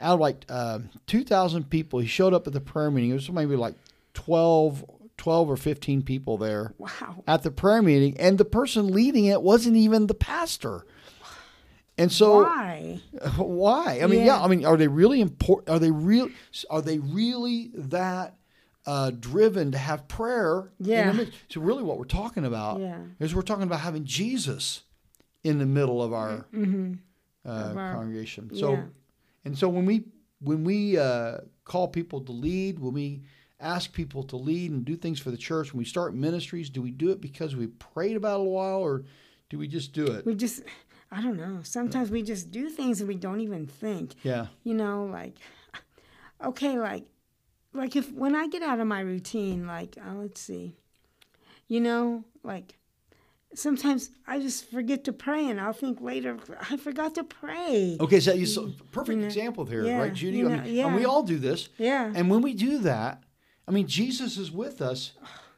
Out 0.00 0.14
of 0.14 0.20
like 0.20 0.44
uh, 0.48 0.80
two 1.06 1.24
thousand 1.24 1.70
people, 1.70 1.98
he 2.00 2.06
showed 2.08 2.32
up 2.34 2.46
at 2.46 2.52
the 2.52 2.60
prayer 2.60 2.90
meeting. 2.90 3.10
It 3.10 3.14
was 3.14 3.30
maybe 3.30 3.56
like 3.56 3.74
12, 4.14 4.84
12 5.16 5.50
or 5.50 5.56
fifteen 5.56 6.02
people 6.02 6.36
there 6.38 6.72
Wow. 6.78 7.22
at 7.26 7.42
the 7.42 7.50
prayer 7.50 7.82
meeting, 7.82 8.16
and 8.18 8.38
the 8.38 8.44
person 8.44 8.88
leading 8.88 9.26
it 9.26 9.42
wasn't 9.42 9.76
even 9.76 10.06
the 10.06 10.14
pastor. 10.14 10.84
And 11.96 12.12
so 12.12 12.44
why? 12.44 13.00
why? 13.36 14.00
I 14.02 14.06
mean, 14.06 14.20
yeah. 14.20 14.26
Yeah. 14.38 14.42
I 14.42 14.46
mean, 14.48 14.64
are 14.64 14.76
they 14.76 14.86
really 14.88 15.20
important? 15.20 15.68
Are 15.70 15.80
they 15.80 15.90
real? 15.90 16.30
Are 16.70 16.80
they 16.82 16.98
really 16.98 17.70
that 17.74 18.34
uh, 18.88 19.10
driven 19.10 19.70
to 19.72 19.78
have 19.78 20.08
prayer? 20.08 20.72
Yeah. 20.80 21.24
So 21.50 21.60
really, 21.60 21.82
what 21.82 21.98
we're 21.98 22.04
talking 22.22 22.44
about 22.46 22.80
Yeah. 22.80 23.00
is 23.20 23.34
we're 23.34 23.42
talking 23.52 23.64
about 23.70 23.80
having 23.80 24.04
Jesus 24.04 24.82
in 25.44 25.58
the 25.58 25.66
middle 25.66 26.02
of 26.02 26.12
our, 26.12 26.46
Mm-hmm. 26.52 26.94
uh, 27.46 27.50
Of 27.70 27.76
our- 27.76 27.94
congregation. 27.94 28.50
So, 28.54 28.72
yeah. 28.72 28.84
and 29.44 29.56
so 29.58 29.68
when 29.68 29.84
we 29.86 30.04
when 30.40 30.62
we 30.64 30.96
uh, 30.96 31.38
call 31.64 31.88
people 31.88 32.20
to 32.22 32.32
lead, 32.32 32.78
when 32.78 32.94
we 32.94 33.22
ask 33.60 33.92
people 33.92 34.22
to 34.22 34.36
lead 34.36 34.70
and 34.70 34.84
do 34.84 34.96
things 34.96 35.18
for 35.20 35.30
the 35.32 35.36
church, 35.36 35.72
when 35.72 35.78
we 35.78 35.84
start 35.84 36.14
ministries, 36.14 36.70
do 36.70 36.80
we 36.80 36.92
do 36.92 37.10
it 37.10 37.20
because 37.20 37.56
we 37.56 37.66
prayed 37.66 38.16
about 38.16 38.38
it 38.40 38.46
a 38.46 38.50
while, 38.58 38.78
or 38.78 39.04
do 39.50 39.58
we 39.58 39.66
just 39.68 39.92
do 39.92 40.06
it? 40.06 40.24
We 40.24 40.34
just, 40.36 40.62
I 41.10 41.20
don't 41.20 41.36
know. 41.36 41.58
Sometimes 41.62 42.08
we 42.10 42.22
just 42.22 42.52
do 42.52 42.68
things 42.70 43.00
and 43.00 43.08
we 43.08 43.16
don't 43.16 43.40
even 43.40 43.66
think. 43.66 44.14
Yeah. 44.22 44.46
You 44.62 44.74
know, 44.74 45.06
like, 45.12 45.34
okay, 46.44 46.78
like, 46.78 47.04
like 47.74 47.96
if 47.96 48.12
when 48.12 48.34
I 48.34 48.48
get 48.48 48.62
out 48.62 48.80
of 48.80 48.86
my 48.86 49.00
routine, 49.00 49.66
like, 49.66 49.96
uh, 49.98 50.14
let's 50.14 50.40
see, 50.40 50.76
you 51.66 51.80
know, 51.80 52.24
like, 52.42 52.78
sometimes 53.54 54.10
I 54.26 54.40
just 54.40 54.70
forget 54.70 55.04
to 55.04 55.12
pray 55.12 55.46
and 55.48 55.60
I'll 55.60 55.72
think 55.72 56.00
later, 56.00 56.36
I 56.70 56.76
forgot 56.76 57.14
to 57.16 57.24
pray. 57.24 57.96
Okay, 58.00 58.20
so 58.20 58.32
you 58.32 58.46
so 58.46 58.72
perfect 58.92 59.16
You 59.16 59.20
know, 59.22 59.26
example 59.26 59.64
here, 59.64 59.84
yeah, 59.84 59.98
right, 59.98 60.12
Judy? 60.14 60.38
you 60.38 60.48
I 60.48 60.56
know, 60.56 60.62
mean, 60.62 60.84
and 60.86 60.94
we 60.94 61.04
all 61.04 61.22
do 61.22 61.38
this. 61.38 61.68
Yeah. 61.78 62.12
And 62.14 62.30
when 62.30 62.42
we 62.42 62.54
do 62.54 62.78
that, 62.78 63.22
I 63.66 63.70
mean, 63.70 63.86
Jesus 63.86 64.38
is 64.38 64.50
with 64.50 64.80
us, 64.80 65.12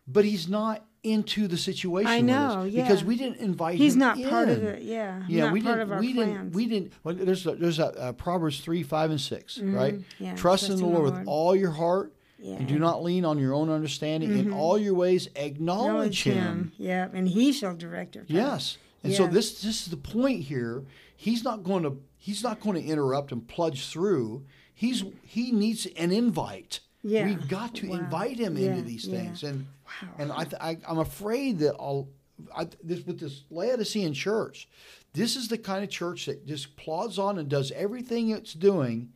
but 0.07 0.25
he's 0.25 0.49
not 0.49 0.85
into 1.03 1.49
the 1.49 1.57
situation. 1.57 2.11
I 2.11 2.21
know, 2.21 2.65
us 2.67 2.73
because 2.73 3.05
we 3.05 3.17
didn't 3.17 3.39
invite 3.39 3.77
He's 3.79 3.95
him. 3.95 4.01
not 4.01 4.23
part 4.23 4.49
of 4.49 4.63
it. 4.63 4.83
Yeah. 4.83 5.23
Yeah, 5.29 5.45
not 5.45 5.53
we 5.53 5.63
part 5.63 5.79
didn't. 5.79 5.99
we 6.01 6.15
plans. 6.15 6.33
didn't. 6.33 6.53
We 6.53 6.67
didn't. 6.67 6.93
Well, 7.05 7.15
there's 7.15 7.47
a, 7.47 7.55
there's 7.55 7.79
a, 7.79 7.87
uh 7.99 8.13
Proverbs 8.13 8.61
three, 8.61 8.83
five, 8.83 9.11
and 9.11 9.21
6 9.21 9.59
right? 9.61 9.95
Mm-hmm. 9.95 10.25
yeah, 10.25 10.35
trust, 10.37 10.69
in 10.69 10.77
the 10.77 10.87
Lord, 10.87 11.05
with 11.15 11.27
all 11.27 11.57
your 11.57 11.71
heart, 11.71 12.13
yeah. 12.39 12.57
and 12.57 12.69
do 12.69 12.79
not 12.79 13.03
lean 13.03 13.25
on 13.25 13.39
your 13.39 13.55
own 13.55 13.71
understanding. 13.71 14.37
In 14.39 14.53
all 14.53 14.79
your 14.79 14.95
ways, 14.95 15.29
acknowledge, 15.37 16.21
Acknowledge 16.21 16.23
him. 16.25 16.73
Yeah, 16.77 17.09
and 17.13 17.29
he 17.29 17.53
shall 17.53 17.75
direct 17.75 18.15
your 18.15 18.25
path. 18.25 18.35
Yes. 18.37 18.79
And 19.03 19.15
so 19.15 19.27
this 19.27 19.63
this 19.63 19.83
is 19.83 19.87
the 19.87 19.97
point 19.97 20.43
here. 20.43 20.85
He's 21.17 21.43
not 21.45 21.65
going 21.65 21.83
to 21.85 21.99
he's 22.19 22.43
not 22.43 22.61
going 22.61 22.83
to 22.83 22.87
interrupt 22.87 23.33
and 23.33 23.47
plunge 23.49 23.89
through. 23.89 24.45
He's 24.75 25.05
he 25.23 25.53
needs 25.53 25.87
an 25.97 26.13
invite. 26.13 26.81
Yeah. 27.03 27.25
We've 27.25 27.49
got 27.49 27.75
to 27.77 27.89
Wow. 27.89 27.97
invite 27.99 28.39
him 28.39 28.59
Yeah, 28.59 28.71
into 28.73 28.83
these 28.83 29.07
yeah. 29.07 29.19
things. 29.21 29.43
And 29.43 29.67
Wow. 30.03 30.09
and 30.19 30.33
I, 30.33 30.45
th- 30.45 30.61
I 30.61 30.79
I'm 30.89 30.99
afraid 30.99 31.59
that 31.61 31.75
I'll 31.79 32.09
I, 32.57 32.69
this 32.83 33.05
with 33.07 33.21
this 33.21 33.45
Laodicean 33.51 34.15
church, 34.15 34.69
this 35.13 35.37
is 35.37 35.49
the 35.49 35.59
kind 35.59 35.85
of 35.85 35.91
church 35.91 36.27
that 36.27 36.47
just 36.47 36.75
plods 36.77 37.19
on 37.19 37.39
and 37.39 37.49
does 37.49 37.71
everything 37.73 38.31
it's 38.31 38.55
doing, 38.55 39.11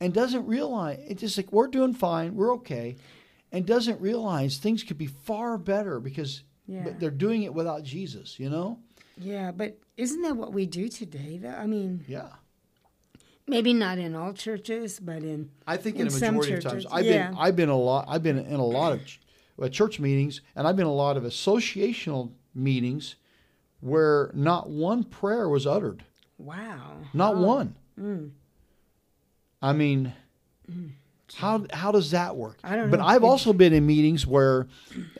and 0.00 0.14
doesn't 0.14 0.46
realize 0.46 0.98
it's 1.08 1.20
just 1.20 1.36
like 1.36 1.52
we're 1.52 1.66
doing 1.66 1.92
fine, 1.94 2.34
we're 2.36 2.54
okay, 2.54 2.96
and 3.50 3.66
doesn't 3.66 4.00
realize 4.00 4.58
things 4.58 4.82
could 4.84 4.98
be 4.98 5.06
far 5.06 5.58
better 5.58 5.98
because 6.00 6.42
Yeah. 6.68 6.82
but 6.84 7.00
they're 7.00 7.10
doing 7.10 7.42
it 7.42 7.52
without 7.54 7.82
Jesus. 7.82 8.38
You 8.38 8.50
know? 8.50 8.78
Yeah, 9.20 9.50
but 9.50 9.78
isn't 9.96 10.22
that 10.22 10.36
what 10.36 10.52
we 10.52 10.64
do 10.66 10.88
today? 10.88 11.38
though? 11.42 11.48
I 11.48 11.66
mean, 11.66 12.04
Yeah. 12.06 12.28
maybe 13.48 13.72
not 13.72 13.98
in 13.98 14.14
all 14.14 14.32
churches, 14.34 15.00
but 15.00 15.22
in 15.24 15.50
I 15.66 15.76
think 15.78 15.96
in, 15.96 16.02
In 16.02 16.08
a 16.08 16.10
majority 16.12 16.52
of 16.54 16.62
times, 16.62 16.72
churches, 16.84 16.86
I've 16.92 17.06
yeah. 17.06 17.28
been 17.30 17.38
I've 17.38 17.56
been 17.56 17.68
a 17.70 17.76
lot 17.76 18.04
I've 18.08 18.22
been 18.22 18.38
in 18.38 18.60
a 18.60 18.64
lot 18.64 18.92
of 18.92 19.00
ch- 19.58 19.62
uh, 19.62 19.68
church 19.68 19.98
meetings, 20.00 20.40
and 20.56 20.66
I've 20.66 20.76
been 20.76 20.86
in 20.86 20.90
a 20.92 20.94
lot 20.94 21.16
of 21.16 21.24
associational 21.24 22.30
meetings 22.54 23.16
where 23.80 24.30
not 24.34 24.68
one 24.68 25.04
prayer 25.04 25.48
was 25.48 25.66
uttered, 25.66 26.04
wow. 26.38 26.96
not 27.14 27.34
Oh, 27.36 27.40
one. 27.42 27.74
mm. 27.98 28.30
I 29.62 29.72
mean, 29.72 30.12
how 31.36 31.66
how 31.72 31.90
does 31.92 32.10
that 32.12 32.36
work? 32.36 32.58
I 32.64 32.76
don't 32.76 32.90
But 32.90 33.00
know. 33.00 33.06
I've 33.06 33.24
also 33.24 33.52
been 33.52 33.72
in 33.72 33.86
meetings 33.86 34.26
where 34.26 34.66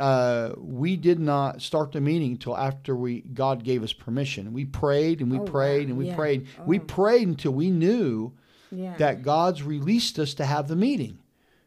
uh, 0.01 0.53
we 0.57 0.96
did 0.96 1.18
not 1.18 1.61
start 1.61 1.92
the 1.92 2.01
meeting 2.01 2.33
until 2.33 2.57
after 2.57 2.94
we 2.96 3.20
God 3.22 3.62
gave 3.64 3.83
us 3.83 3.92
permission. 3.92 4.53
We 4.53 4.64
prayed 4.64 5.20
and 5.20 5.31
we 5.31 5.38
Oh, 5.38 5.44
prayed 5.44 5.87
wow. 5.87 5.90
and 5.90 5.98
we 5.98 6.07
Yeah. 6.09 6.16
prayed. 6.16 6.46
We 6.66 6.79
Oh. 6.79 6.85
prayed 6.85 7.27
until 7.29 7.53
we 7.53 7.70
knew 7.70 8.33
Yeah. 8.70 8.96
that 8.98 9.22
God's 9.22 9.62
released 9.62 10.18
us 10.18 10.35
to 10.35 10.44
have 10.46 10.68
the 10.68 10.77
meeting. 10.77 11.18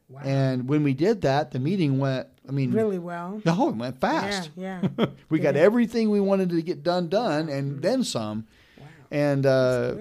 wow. 0.10 0.22
And 0.24 0.68
when 0.68 0.84
we 0.84 0.94
did 0.94 1.22
that, 1.22 1.52
the 1.52 1.60
meeting 1.60 2.00
went. 2.00 2.28
I 2.52 2.54
mean, 2.54 2.74
really 2.74 3.00
well. 3.00 3.42
no, 3.46 3.70
it 3.70 3.76
went 3.78 4.02
fast. 4.02 4.50
Yeah, 4.58 4.82
yeah. 5.00 5.06
we 5.30 5.40
got 5.40 5.56
everything 5.56 6.10
we 6.10 6.20
wanted 6.20 6.50
to 6.50 6.62
get 6.62 6.84
done 6.84 7.08
done, 7.08 7.48
and 7.48 7.82
then 7.82 8.04
some. 8.04 8.46
Wow. 8.78 8.86
And 9.10 9.46
uh, 9.46 9.96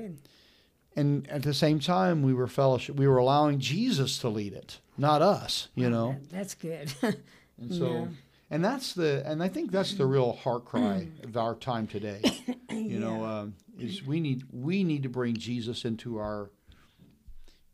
and 0.96 1.30
at 1.30 1.44
the 1.44 1.54
same 1.54 1.78
time, 1.78 2.22
we 2.22 2.34
were 2.34 2.48
fellowship. 2.48 2.96
We 2.96 3.06
were 3.06 3.18
allowing 3.18 3.60
Jesus 3.60 4.18
to 4.18 4.28
lead 4.28 4.52
it, 4.52 4.80
not 4.98 5.22
us. 5.22 5.68
You 5.76 5.90
know. 5.90 6.16
That's 6.30 6.54
good. 6.54 6.92
And 7.60 7.74
so, 7.74 7.92
Yeah. 7.92 8.06
and 8.50 8.64
that's 8.64 8.94
the, 8.94 9.22
and 9.26 9.42
I 9.42 9.48
think 9.48 9.70
that's 9.70 9.92
the 9.92 10.06
real 10.06 10.32
heart 10.32 10.64
cry 10.64 11.08
of 11.22 11.36
our 11.36 11.54
time 11.54 11.86
today. 11.86 12.22
You 12.70 12.98
know, 12.98 13.24
um, 13.24 13.54
is 13.78 14.02
we 14.06 14.18
need 14.20 14.44
we 14.50 14.82
need 14.82 15.02
to 15.02 15.08
bring 15.10 15.36
Jesus 15.36 15.84
into 15.84 16.16
our 16.18 16.50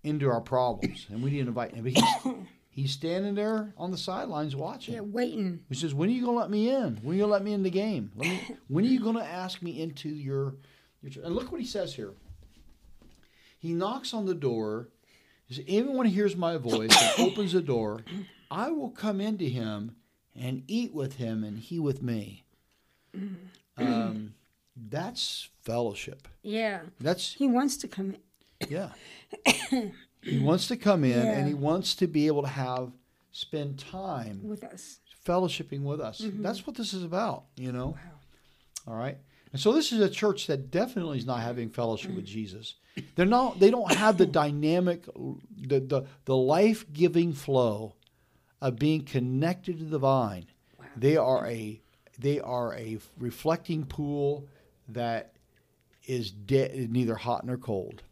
into 0.02 0.28
our 0.28 0.40
problems, 0.40 1.06
and 1.08 1.22
we 1.22 1.30
need 1.30 1.42
to 1.42 1.48
invite 1.48 1.74
him. 1.74 1.84
But 1.84 1.92
he's 1.92 2.34
he's 2.76 2.92
standing 2.92 3.34
there 3.34 3.72
on 3.76 3.90
the 3.90 3.98
sidelines 3.98 4.54
watching. 4.54 4.94
yeah, 4.94 5.00
waiting. 5.00 5.64
He 5.68 5.74
says, 5.74 5.92
"When 5.94 6.08
are 6.08 6.12
you 6.12 6.22
going 6.22 6.34
to 6.36 6.40
let 6.40 6.50
me 6.50 6.70
in? 6.70 6.98
When 7.02 7.14
are 7.14 7.16
you 7.16 7.22
going 7.22 7.28
to 7.30 7.32
let 7.32 7.42
me 7.42 7.52
in 7.52 7.62
the 7.64 7.70
game? 7.70 8.12
Let 8.14 8.28
me, 8.28 8.56
when 8.68 8.84
are 8.84 8.88
you 8.88 9.00
going 9.00 9.16
to 9.16 9.24
ask 9.24 9.62
me 9.62 9.80
into 9.80 10.08
your 10.08 10.54
your?" 11.02 11.10
church?" 11.10 11.24
And 11.24 11.34
look 11.34 11.50
what 11.50 11.60
he 11.60 11.66
says 11.66 11.94
here. 11.94 12.12
He 13.58 13.72
knocks 13.72 14.14
on 14.14 14.26
the 14.26 14.34
door. 14.34 14.88
He 15.48 15.54
says, 15.56 15.64
"Anyone 15.66 16.06
hears 16.06 16.36
my 16.36 16.56
voice 16.56 16.96
and 17.18 17.28
opens 17.28 17.52
the 17.52 17.62
door, 17.62 18.04
I 18.50 18.70
will 18.70 18.90
come 18.90 19.20
into 19.20 19.46
him 19.46 19.96
and 20.34 20.62
eat 20.68 20.92
with 20.94 21.16
him, 21.16 21.42
and 21.42 21.58
he 21.58 21.78
with 21.80 22.02
me." 22.02 22.44
Um, 23.78 24.32
that's 24.74 25.50
fellowship. 25.62 26.28
Yeah. 26.42 26.80
That's 26.98 27.34
He 27.34 27.46
wants 27.46 27.76
to 27.76 27.88
come 27.88 28.14
in. 28.60 28.68
yeah. 28.70 28.90
he 30.30 30.38
wants 30.38 30.68
to 30.68 30.76
come 30.76 31.04
in, 31.04 31.18
and 31.18 31.46
he 31.46 31.54
wants 31.54 31.94
to 31.96 32.06
be 32.06 32.26
able 32.26 32.42
to 32.42 32.48
have 32.48 32.92
spend 33.32 33.78
time 33.78 34.40
with 34.42 34.64
us. 34.64 34.98
fellowshipping 35.26 35.82
with 35.82 36.00
us. 36.00 36.20
Mm-hmm. 36.20 36.42
That's 36.42 36.66
what 36.66 36.76
this 36.76 36.94
is 36.94 37.04
about, 37.04 37.44
you 37.56 37.70
know. 37.70 37.88
Wow. 37.88 38.92
All 38.92 38.96
right. 38.96 39.18
And 39.52 39.60
so 39.60 39.72
this 39.72 39.92
is 39.92 40.00
a 40.00 40.08
church 40.08 40.46
that 40.46 40.70
definitely 40.70 41.18
is 41.18 41.26
not 41.26 41.40
having 41.40 41.70
fellowship 41.70 42.12
with 42.12 42.24
mm. 42.24 42.28
Jesus. 42.28 42.74
They're 43.14 43.26
not 43.26 43.60
they 43.60 43.70
don't 43.70 43.92
have 43.92 44.18
the 44.18 44.26
dynamic 44.42 45.04
the 45.06 45.80
the, 45.80 46.06
the 46.24 46.36
life-giving 46.36 47.32
flow 47.32 47.94
of 48.60 48.78
being 48.78 49.04
connected 49.04 49.78
to 49.78 49.84
the 49.84 49.98
vine. 49.98 50.46
Wow. 50.78 50.86
They 50.96 51.16
are 51.16 51.46
a 51.46 51.80
they 52.18 52.40
are 52.40 52.74
a 52.74 52.98
reflecting 53.18 53.84
pool 53.84 54.46
that 54.88 55.35
is 56.06 56.30
de- 56.30 56.86
neither 56.88 57.16
hot 57.16 57.44
nor 57.44 57.56
cold. 57.56 58.02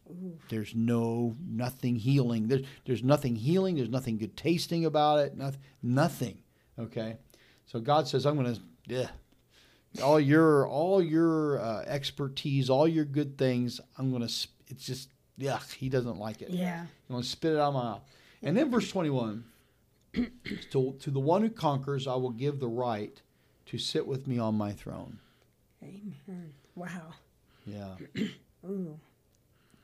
There's 0.49 0.75
no 0.75 1.35
nothing 1.45 1.95
healing. 1.95 2.47
There's 2.47 2.65
there's 2.85 3.03
nothing 3.03 3.35
healing. 3.35 3.75
There's 3.75 3.89
nothing 3.89 4.17
good 4.17 4.37
tasting 4.37 4.85
about 4.85 5.19
it. 5.19 5.35
Nothing. 5.35 5.61
Nothing. 5.81 6.37
Okay. 6.77 7.17
So 7.65 7.79
God 7.79 8.07
says, 8.07 8.25
I'm 8.25 8.35
going 8.35 8.55
to 8.55 8.61
yeah, 8.87 9.07
all 10.03 10.19
your 10.19 10.67
all 10.67 11.01
your 11.01 11.59
uh, 11.59 11.83
expertise, 11.87 12.69
all 12.69 12.87
your 12.87 13.05
good 13.05 13.37
things. 13.37 13.79
I'm 13.97 14.11
going 14.11 14.27
to. 14.27 14.47
It's 14.67 14.85
just 14.85 15.09
yeah. 15.37 15.59
He 15.77 15.89
doesn't 15.89 16.17
like 16.17 16.41
it. 16.41 16.49
Yeah. 16.51 16.81
I'm 16.81 17.13
going 17.13 17.23
to 17.23 17.27
spit 17.27 17.53
it 17.53 17.59
out 17.59 17.69
of 17.69 17.73
my 17.73 17.83
mouth. 17.83 18.01
And 18.43 18.55
then 18.55 18.69
verse 18.69 18.89
21. 18.91 19.43
to, 20.71 20.95
to 20.99 21.11
the 21.11 21.19
one 21.19 21.41
who 21.41 21.49
conquers, 21.49 22.07
I 22.07 22.15
will 22.15 22.29
give 22.29 22.59
the 22.59 22.67
right 22.67 23.21
to 23.65 23.77
sit 23.77 24.05
with 24.05 24.27
me 24.27 24.37
on 24.37 24.55
my 24.55 24.71
throne. 24.71 25.19
Amen. 25.83 26.53
Wow. 26.75 27.15
Yeah. 27.65 27.95
Ooh. 28.65 28.99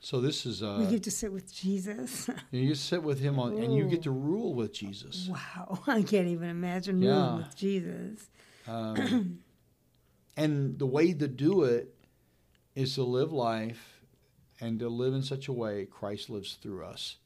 So 0.00 0.20
this 0.20 0.46
is 0.46 0.62
uh, 0.64 0.78
we 0.80 0.86
get 0.86 1.04
to 1.04 1.10
sit 1.12 1.32
with 1.32 1.52
Jesus. 1.52 2.28
you 2.50 2.74
sit 2.74 3.02
with 3.02 3.20
him 3.20 3.38
on, 3.38 3.56
and 3.58 3.72
you 3.74 3.84
get 3.84 4.02
to 4.02 4.10
rule 4.10 4.54
with 4.54 4.72
Jesus. 4.72 5.28
wow. 5.30 5.80
I 5.86 6.02
can't 6.02 6.26
even 6.28 6.48
imagine 6.48 7.00
Yeah. 7.00 7.36
with 7.36 7.54
Jesus. 7.56 8.28
Um, 8.66 9.40
and 10.36 10.78
the 10.78 10.86
way 10.86 11.12
to 11.12 11.28
do 11.28 11.62
it 11.64 11.94
is 12.74 12.94
to 12.96 13.04
live 13.04 13.32
life 13.32 14.00
and 14.60 14.78
to 14.80 14.88
live 14.88 15.14
in 15.14 15.22
such 15.22 15.48
a 15.48 15.52
way 15.52 15.84
Christ 15.84 16.30
lives 16.30 16.54
through 16.54 16.84
us. 16.84 17.16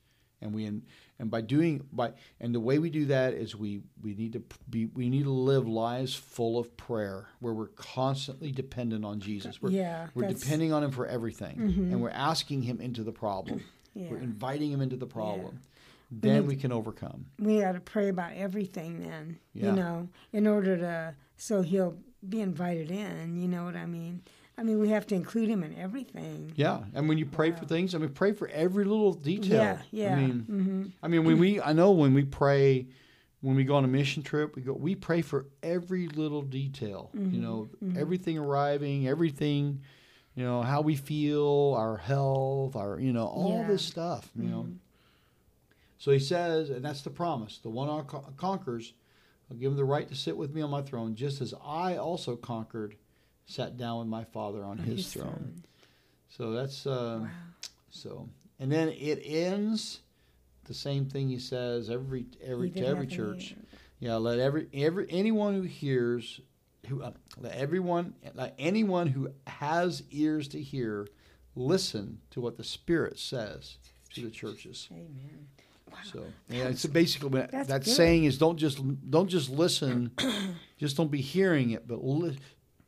And 0.43 0.55
we 0.55 0.67
and 0.67 1.31
by 1.31 1.41
doing 1.41 1.87
by 1.93 2.13
and 2.41 2.55
the 2.55 2.61
way 2.61 2.79
we 2.79 2.91
do 2.91 3.07
that 3.07 3.33
is 3.33 3.57
we 3.57 3.81
we 4.03 4.15
need 4.15 4.35
to 4.35 4.43
be 4.69 4.87
we 4.87 5.09
need 5.09 5.25
to 5.25 5.31
live 5.31 5.67
lives 5.67 6.15
full 6.15 6.59
of 6.59 6.77
prayer 6.77 7.29
where 7.41 7.55
we're 7.55 7.69
constantly 7.69 8.53
dependent 8.53 9.05
on 9.05 9.19
Jesus. 9.21 9.63
We're, 9.63 9.71
Yeah, 9.71 10.09
we're 10.15 10.29
depending 10.29 10.73
on 10.73 10.85
him 10.85 10.91
for 10.91 11.07
everything 11.07 11.57
mm-hmm. 11.57 11.93
and 11.93 12.03
we're 12.03 12.11
asking 12.11 12.63
him 12.63 12.81
into 12.81 13.03
the 13.03 13.13
problem. 13.13 13.63
Yeah. 13.95 14.11
We're 14.11 14.19
inviting 14.19 14.71
him 14.71 14.83
into 14.83 14.97
the 14.97 15.07
problem. 15.07 15.61
Then 16.11 16.43
need- 16.43 16.49
we 16.49 16.57
can 16.57 16.71
overcome. 16.71 17.27
we 17.39 17.61
got 17.61 17.73
to 17.73 17.81
pray 17.81 18.09
about 18.09 18.33
everything 18.35 19.01
then 19.01 19.39
Yeah. 19.55 19.67
you 19.67 19.73
know 19.73 20.09
in 20.33 20.47
order 20.47 20.77
to 20.77 21.15
so 21.37 21.63
he'll 21.63 21.97
be 22.29 22.41
invited 22.41 22.91
in 22.91 23.37
you 23.37 23.49
know 23.49 23.65
what 23.65 23.77
i 23.77 23.87
mean 23.87 24.23
I 24.59 24.63
mean, 24.63 24.79
we 24.79 24.89
have 24.89 25.07
to 25.09 25.15
include 25.15 25.49
him 25.51 25.63
in 25.63 25.77
everything. 25.77 26.53
Yeah, 26.57 26.81
and 26.95 27.09
when 27.09 27.19
you 27.19 27.27
pray 27.27 27.53
for 27.53 27.67
things, 27.67 27.95
I 27.95 27.99
mean, 27.99 28.11
pray 28.11 28.33
for 28.33 28.49
every 28.49 28.85
little 28.85 29.13
detail. 29.13 29.61
Yeah, 29.63 29.79
yeah. 29.91 30.13
I 30.13 30.17
mean, 30.17 30.41
hmm 30.41 30.85
I 31.03 31.09
mean, 31.09 31.25
when 31.25 31.39
we, 31.39 31.61
I 31.61 31.73
know 31.75 31.91
when 31.91 32.15
we 32.15 32.25
pray, 32.25 32.87
when 33.43 33.55
we 33.55 33.65
go 33.65 33.75
on 33.77 33.85
a 33.85 33.89
mission 33.89 34.23
trip, 34.23 34.57
we 34.57 34.63
go, 34.63 34.73
we 34.73 34.95
pray 34.95 35.21
for 35.21 35.47
every 35.63 36.09
little 36.09 36.41
detail. 36.43 37.11
Mm-hmm. 37.15 37.35
You 37.35 37.41
know, 37.43 37.69
everything 37.97 38.39
arriving, 38.39 39.07
everything, 39.07 39.83
you 40.35 40.43
know, 40.45 40.63
how 40.63 40.81
we 40.81 40.97
feel, 40.97 41.75
our 41.77 41.99
health, 41.99 42.77
our, 42.77 42.99
you 42.99 43.13
know, 43.13 43.27
all 43.27 43.59
Yeah. 43.61 43.69
this 43.69 43.83
stuff. 43.83 44.31
You 44.35 44.49
know. 44.49 44.69
So 45.99 46.13
he 46.13 46.19
says, 46.19 46.71
and 46.71 46.83
that's 46.85 47.03
the 47.03 47.11
promise: 47.11 47.59
the 47.59 47.71
one 47.71 47.89
who 47.89 48.21
conquers, 48.37 48.95
I'll 49.51 49.57
give 49.57 49.73
him 49.73 49.77
the 49.77 49.85
right 49.85 50.09
to 50.09 50.15
sit 50.15 50.37
with 50.37 50.55
me 50.55 50.63
on 50.63 50.71
my 50.71 50.83
throne, 50.83 51.15
just 51.15 51.41
as 51.43 51.53
I 51.65 51.97
also 51.97 52.37
conquered, 52.37 52.97
sat 53.47 53.77
down 53.77 53.99
with 54.01 54.09
my 54.09 54.25
Father 54.25 54.63
on, 54.65 54.79
his, 54.79 54.97
his 54.99 55.13
throne. 55.13 55.25
throne. 55.25 55.63
So 56.29 56.53
that's. 56.53 56.87
Uh, 56.87 57.21
Wow. 57.23 57.29
so, 57.91 58.29
and 58.61 58.71
then 58.71 58.89
it 58.89 59.21
ends 59.25 60.01
the 60.65 60.75
same 60.75 61.07
thing 61.07 61.29
he 61.29 61.39
says 61.39 61.89
every 61.91 62.27
every 62.45 62.71
to 62.71 62.85
every 62.87 63.07
church. 63.07 63.53
ear. 63.53 63.57
Yeah, 64.01 64.17
let 64.17 64.39
every 64.39 64.67
every 64.75 65.07
anyone 65.09 65.55
who 65.55 65.63
hears, 65.63 66.41
who 66.89 67.03
uh, 67.03 67.13
let 67.41 67.55
everyone 67.55 68.15
let 68.35 68.55
anyone 68.59 69.07
who 69.07 69.31
has 69.47 70.03
ears 70.11 70.49
to 70.49 70.61
hear, 70.61 71.07
listen 71.55 72.19
to 72.33 72.41
what 72.43 72.57
the 72.59 72.65
Spirit 72.65 73.19
says 73.19 73.79
to 74.15 74.21
the 74.23 74.31
churches. 74.31 74.89
Amen. 74.93 75.47
Wow. 75.91 75.99
So 76.13 76.25
yeah, 76.51 76.65
it's 76.69 76.85
basically 76.85 77.29
what 77.31 77.51
that 77.53 77.69
good. 77.69 77.87
saying 77.87 78.25
is 78.25 78.37
don't 78.37 78.59
just 78.59 78.81
don't 79.11 79.29
just 79.29 79.49
listen, 79.49 80.11
just 80.79 80.97
don't 80.99 81.11
be 81.11 81.21
hearing 81.23 81.71
it, 81.71 81.87
but 81.89 82.05
li- 82.05 82.37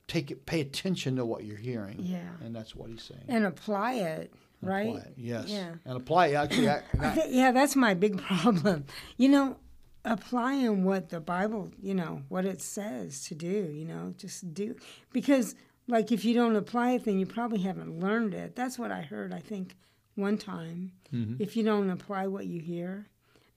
take 0.09 0.31
it, 0.33 0.45
pay 0.47 0.61
attention 0.61 1.17
to 1.17 1.25
what 1.25 1.45
you're 1.45 1.57
hearing. 1.57 1.99
Yeah. 2.01 2.21
and 2.45 2.55
that's 2.57 2.75
what 2.75 2.91
he's 2.91 3.03
saying. 3.03 3.25
And 3.29 3.45
apply 3.45 3.95
it, 3.95 4.33
And 4.63 4.71
right? 4.71 4.89
apply 4.89 5.01
it, 5.03 5.15
Yes. 5.17 5.45
Yeah. 5.49 5.75
And 5.85 5.97
apply 5.97 6.27
it. 6.29 6.35
Actually, 6.35 6.69
I, 6.71 6.83
I 7.01 7.25
yeah, 7.29 7.53
that's 7.53 7.77
my 7.77 7.95
big 7.95 8.19
problem. 8.23 8.87
You 9.19 9.29
know, 9.29 9.57
applying 10.05 10.85
what 10.85 11.11
the 11.11 11.21
Bible, 11.21 11.71
you 11.81 11.95
know, 11.95 12.23
what 12.29 12.45
it 12.45 12.61
says 12.63 13.25
to 13.27 13.35
do, 13.35 13.47
you 13.73 13.85
know, 13.85 14.15
just 14.17 14.53
do. 14.55 14.75
Because, 15.13 15.55
like, 15.87 16.11
if 16.13 16.25
you 16.25 16.35
don't 16.35 16.57
apply 16.57 16.93
it, 16.93 17.05
then 17.05 17.19
you 17.19 17.27
probably 17.27 17.59
haven't 17.61 18.01
learned 18.01 18.35
it. 18.35 18.57
That's 18.57 18.79
what 18.79 18.91
I 18.91 19.03
heard, 19.03 19.33
I 19.33 19.41
think, 19.41 19.77
one 20.15 20.39
time. 20.39 20.93
Mhm. 21.13 21.37
If 21.41 21.57
you 21.57 21.63
don't 21.63 21.91
apply 21.91 22.27
what 22.29 22.47
you 22.47 22.61
hear, 22.61 23.07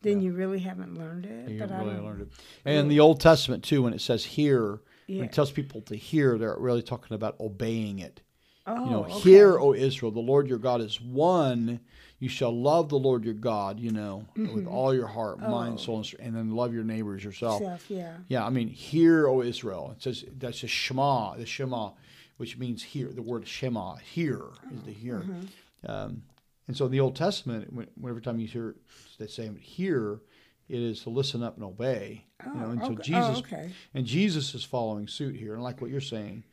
then 0.01 0.19
Yeah. 0.19 0.25
you 0.25 0.33
really 0.33 0.59
haven't 0.59 0.97
learned 0.97 1.25
it. 1.25 1.49
You 1.51 1.59
but 1.59 1.71
I 1.71 1.79
really 1.79 1.93
don't, 1.95 2.05
learned 2.05 2.21
it. 2.23 2.27
And 2.65 2.75
in 2.77 2.87
the 2.89 2.99
Old 2.99 3.19
Testament 3.21 3.63
too, 3.63 3.83
when 3.83 3.93
it 3.93 4.01
says 4.01 4.25
hear, 4.25 4.81
when 5.11 5.19
Yeah. 5.19 5.25
it 5.25 5.33
tells 5.33 5.51
people 5.51 5.81
to 5.83 5.95
hear, 5.95 6.37
they're 6.37 6.55
really 6.57 6.81
talking 6.81 7.15
about 7.15 7.35
obeying 7.39 7.99
it. 7.99 8.21
Oh, 8.67 8.85
you 8.85 8.91
know, 8.91 9.03
okay. 9.05 9.19
hear, 9.21 9.59
O 9.59 9.73
Israel, 9.73 10.11
the 10.11 10.19
Lord 10.19 10.47
your 10.47 10.59
God 10.59 10.81
is 10.81 11.01
one. 11.01 11.79
You 12.19 12.29
shall 12.29 12.51
love 12.55 12.89
the 12.89 12.99
Lord 12.99 13.25
your 13.25 13.33
God, 13.33 13.79
you 13.79 13.91
know, 13.91 14.27
with 14.35 14.67
all 14.67 14.93
your 14.93 15.07
heart, 15.07 15.39
mind, 15.39 15.73
Oh. 15.73 15.77
soul, 15.77 15.95
and 15.97 16.05
strength, 16.05 16.23
and 16.27 16.35
then 16.35 16.51
love 16.55 16.71
your 16.71 16.83
neighbors 16.83 17.23
yourself. 17.23 17.59
Self, 17.61 17.89
yeah. 17.89 18.17
Yeah, 18.27 18.45
I 18.45 18.51
mean, 18.51 18.67
hear, 18.67 19.27
O 19.27 19.41
Israel. 19.41 19.93
It 19.97 20.03
says 20.03 20.23
that's 20.37 20.61
a 20.61 20.67
Shema, 20.67 21.35
the 21.37 21.47
Shema, 21.47 21.91
which 22.37 22.59
means 22.59 22.83
hear. 22.83 23.07
The 23.07 23.23
word 23.23 23.47
Shema, 23.47 23.95
hear, 23.95 24.43
is 24.71 24.83
the 24.83 24.91
hear. 24.91 25.21
Mm-hmm. 25.21 25.91
Um, 25.91 26.23
and 26.67 26.77
so 26.77 26.85
in 26.85 26.91
the 26.91 26.99
Old 26.99 27.15
Testament, 27.15 27.73
whenever 27.99 28.21
time 28.21 28.39
you 28.39 28.47
hear 28.47 28.75
they 29.17 29.25
say 29.27 29.49
hear, 29.59 30.19
it 30.71 30.79
is 30.79 31.01
to 31.03 31.09
listen 31.09 31.43
up 31.43 31.55
and 31.55 31.63
obey. 31.65 32.25
Oh, 32.45 32.53
you 32.53 32.59
know, 32.59 32.69
and 32.71 32.81
so. 32.81 32.95
Jesus 32.95 33.35
oh, 33.37 33.39
okay. 33.39 33.69
and 33.93 34.05
Jesus 34.05 34.55
is 34.55 34.63
following 34.63 35.07
suit 35.07 35.35
here, 35.35 35.53
and 35.53 35.61
like 35.63 35.81
what 35.81 35.91
you're 35.91 36.01
saying, 36.01 36.43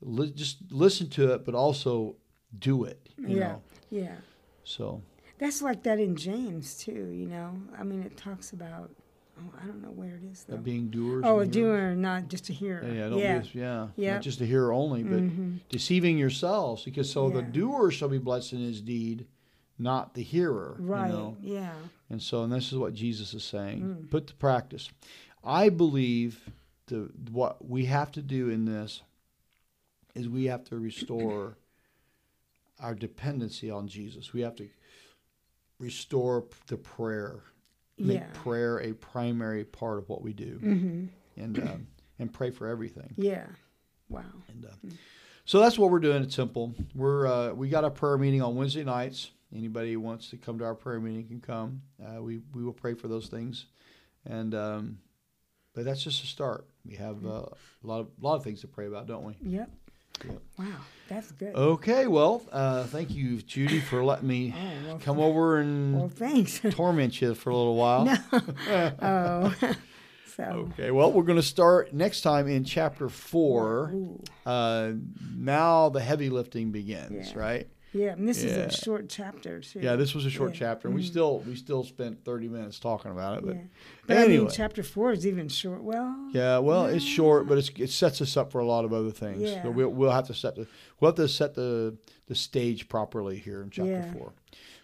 li- 0.00 0.32
just 0.34 0.58
listen 0.70 1.08
to 1.10 1.32
it, 1.34 1.44
but 1.44 1.54
also 1.54 2.16
do 2.58 2.84
it. 2.84 3.08
You 3.18 3.36
Yeah. 3.36 3.40
know, 3.48 3.62
Yeah. 3.90 4.16
so 4.64 5.02
That's 5.38 5.62
like 5.62 5.82
that 5.84 5.98
in 6.00 6.16
James, 6.16 6.76
too, 6.78 7.10
you 7.12 7.26
know? 7.26 7.52
I 7.78 7.84
mean, 7.84 8.02
it 8.02 8.16
talks 8.16 8.52
about, 8.52 8.90
oh, 9.38 9.52
I 9.62 9.66
don't 9.66 9.80
know 9.82 9.90
where 9.92 10.16
it 10.16 10.24
is, 10.24 10.44
though. 10.48 10.56
being 10.56 10.88
doers. 10.88 11.22
Oh, 11.24 11.36
a 11.40 11.44
hearers. 11.44 11.48
doer, 11.48 11.94
not 11.94 12.28
just 12.28 12.48
a 12.48 12.52
hearer. 12.52 12.82
Yeah, 12.84 12.92
yeah, 12.92 13.08
don't 13.08 13.18
yeah. 13.18 13.38
be 13.38 13.48
yeah, 13.58 13.88
Yep. 13.96 14.14
not 14.14 14.22
just 14.22 14.40
a 14.40 14.46
hearer 14.46 14.72
only, 14.72 15.02
but 15.04 15.20
Mhm. 15.20 15.60
deceiving 15.68 16.18
yourselves, 16.18 16.84
because 16.84 17.08
so 17.10 17.28
the 17.30 17.42
doer 17.42 17.90
shall 17.92 18.08
be 18.08 18.18
blessed 18.18 18.52
in 18.54 18.60
his 18.60 18.80
deed, 18.80 19.26
not 19.78 20.14
the 20.14 20.22
hearer. 20.24 20.76
Right. 20.80 21.06
You 21.08 21.12
know? 21.12 21.36
Yeah. 21.40 21.74
And 22.10 22.22
so, 22.22 22.42
and 22.42 22.52
this 22.52 22.72
is 22.72 22.78
what 22.78 22.94
Jesus 22.94 23.34
is 23.34 23.44
saying: 23.44 23.80
Mm. 23.82 24.10
put 24.10 24.26
to 24.28 24.34
practice. 24.34 24.88
I 25.44 25.68
believe 25.68 26.48
the 26.86 27.10
what 27.30 27.68
we 27.68 27.84
have 27.86 28.10
to 28.12 28.22
do 28.22 28.48
in 28.48 28.64
this 28.64 29.02
is 30.14 30.28
we 30.28 30.44
have 30.46 30.64
to 30.64 30.78
restore 30.78 31.56
our 32.80 32.94
dependency 32.94 33.70
on 33.70 33.88
Jesus. 33.88 34.32
We 34.32 34.40
have 34.40 34.56
to 34.56 34.68
restore 35.78 36.44
the 36.66 36.76
prayer, 36.76 37.40
make 37.98 38.20
Yeah. 38.20 38.26
prayer 38.32 38.78
a 38.80 38.92
primary 38.94 39.64
part 39.64 39.98
of 39.98 40.08
what 40.08 40.22
we 40.22 40.32
do, 40.32 40.58
hmm 40.58 41.04
and 41.36 41.58
um, 41.60 41.86
and 42.18 42.32
pray 42.32 42.50
for 42.50 42.66
everything. 42.66 43.14
Yeah. 43.16 43.46
Wow. 44.08 44.22
And 44.48 44.64
uh, 44.64 44.70
so 45.44 45.60
that's 45.60 45.78
what 45.78 45.90
we're 45.90 46.00
doing. 46.00 46.22
at 46.22 46.30
Temple. 46.30 46.74
We're 46.94 47.26
uh, 47.26 47.52
we 47.52 47.68
got 47.68 47.84
a 47.84 47.90
prayer 47.90 48.18
meeting 48.18 48.42
on 48.42 48.56
Wednesday 48.56 48.82
nights. 48.84 49.30
Anybody 49.54 49.92
who 49.94 50.00
wants 50.00 50.28
to 50.30 50.36
come 50.36 50.58
to 50.58 50.64
our 50.64 50.74
prayer 50.74 51.00
meeting 51.00 51.26
can 51.26 51.40
come. 51.40 51.82
Uh, 52.04 52.22
we 52.22 52.40
we 52.54 52.62
will 52.62 52.72
pray 52.72 52.94
for 52.94 53.08
those 53.08 53.28
things, 53.28 53.66
and 54.26 54.54
um, 54.54 54.98
but 55.74 55.84
that's 55.86 56.02
just 56.04 56.22
a 56.22 56.26
start. 56.26 56.66
We 56.84 56.96
have 56.96 57.24
uh, 57.24 57.28
a 57.28 57.52
lot 57.82 58.00
of 58.00 58.08
lot 58.20 58.34
of 58.36 58.44
things 58.44 58.60
to 58.60 58.66
pray 58.68 58.86
about, 58.86 59.06
don't 59.06 59.24
we? 59.24 59.36
Yep. 59.42 59.70
Yep. 60.24 60.38
Wow. 60.58 60.66
That's 61.08 61.30
good. 61.32 61.54
Okay. 61.54 62.06
Well, 62.08 62.42
uh, 62.52 62.84
thank 62.84 63.10
you, 63.14 63.40
Judy, 63.40 63.80
for 63.80 64.04
letting 64.04 64.28
me 64.28 64.54
Oh, 64.54 64.86
well, 64.86 64.98
come 64.98 65.18
over 65.20 65.52
well, 65.54 65.60
and 65.62 66.12
thanks. 66.14 66.60
torment 66.70 67.20
you 67.22 67.34
for 67.34 67.48
a 67.50 67.56
little 67.56 67.76
while. 67.76 68.04
no. 68.04 68.16
oh. 69.00 69.54
so. 70.36 70.42
Okay. 70.72 70.90
Well, 70.90 71.12
we're 71.12 71.22
going 71.22 71.36
to 71.38 71.42
start 71.42 71.94
next 71.94 72.20
time 72.22 72.48
in 72.48 72.64
chapter 72.64 73.08
four. 73.08 73.94
Uh, 74.44 74.92
now 75.34 75.88
the 75.88 76.00
heavy 76.00 76.28
lifting 76.30 76.72
begins, 76.72 77.30
Yeah. 77.32 77.38
right? 77.38 77.68
Yeah, 77.98 78.12
and 78.12 78.28
this 78.28 78.42
is 78.44 78.56
a 78.56 78.70
short 78.70 79.08
chapter 79.08 79.60
too. 79.60 79.80
Yeah, 79.80 79.96
this 79.96 80.14
was 80.14 80.24
a 80.24 80.30
short 80.30 80.52
Yeah. 80.52 80.58
chapter, 80.60 80.88
and 80.88 80.94
we 80.94 81.02
Mhm. 81.02 81.06
still 81.06 81.38
we 81.40 81.54
still 81.56 81.82
spent 81.84 82.24
thirty 82.24 82.48
minutes 82.48 82.78
talking 82.78 83.10
about 83.10 83.38
it. 83.38 83.46
But 83.46 83.56
yeah. 83.56 83.62
But 84.06 84.16
I 84.18 84.28
mean, 84.28 84.48
chapter 84.48 84.82
four 84.82 85.12
is 85.12 85.26
even 85.26 85.48
short. 85.48 85.82
Well. 85.82 86.30
yeah, 86.32 86.58
well, 86.58 86.86
it's 86.86 87.04
short, 87.04 87.48
but 87.48 87.58
it's, 87.58 87.70
it 87.76 87.90
sets 87.90 88.20
us 88.20 88.36
up 88.36 88.52
for 88.52 88.60
a 88.60 88.66
lot 88.66 88.84
of 88.84 88.92
other 88.92 89.10
things. 89.10 89.42
Yeah. 89.42 89.62
So 89.64 89.70
we'll 89.70 89.88
we'll 89.90 90.10
have 90.12 90.26
to 90.28 90.34
set 90.34 90.54
the 90.56 90.66
we'll 91.00 91.10
have 91.10 91.16
to 91.16 91.28
set 91.28 91.54
the 91.54 91.96
the 92.26 92.34
stage 92.34 92.88
properly 92.88 93.36
here 93.38 93.62
in 93.62 93.70
chapter 93.70 93.90
Yeah. 93.90 94.12
four. 94.12 94.32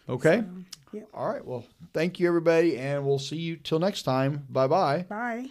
Okay. 0.08 0.42
So, 0.42 0.96
yep. 0.98 1.08
All 1.14 1.28
right. 1.28 1.44
Well, 1.44 1.64
thank 1.92 2.18
you 2.20 2.28
everybody, 2.28 2.76
and 2.78 3.06
we'll 3.06 3.18
see 3.18 3.36
you 3.36 3.56
till 3.56 3.78
next 3.78 4.02
time. 4.02 4.44
Bye 4.50 4.66
bye 4.66 5.04
bye. 5.08 5.48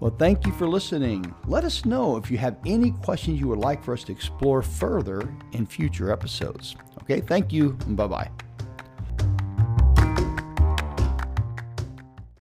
Well, 0.00 0.14
thank 0.18 0.46
you 0.46 0.52
for 0.52 0.66
listening. 0.66 1.34
Let 1.46 1.64
us 1.64 1.84
know 1.84 2.16
if 2.16 2.30
you 2.30 2.38
have 2.38 2.56
any 2.64 2.90
questions 2.90 3.38
you 3.38 3.48
would 3.48 3.58
like 3.58 3.84
for 3.84 3.92
us 3.92 4.02
to 4.04 4.12
explore 4.12 4.62
further 4.62 5.32
in 5.52 5.66
future 5.66 6.10
episodes. 6.10 6.74
Okay. 7.02 7.20
Thank 7.20 7.52
you. 7.52 7.76
and 7.86 7.96
Bye 7.96 8.06
bye. 8.06 8.30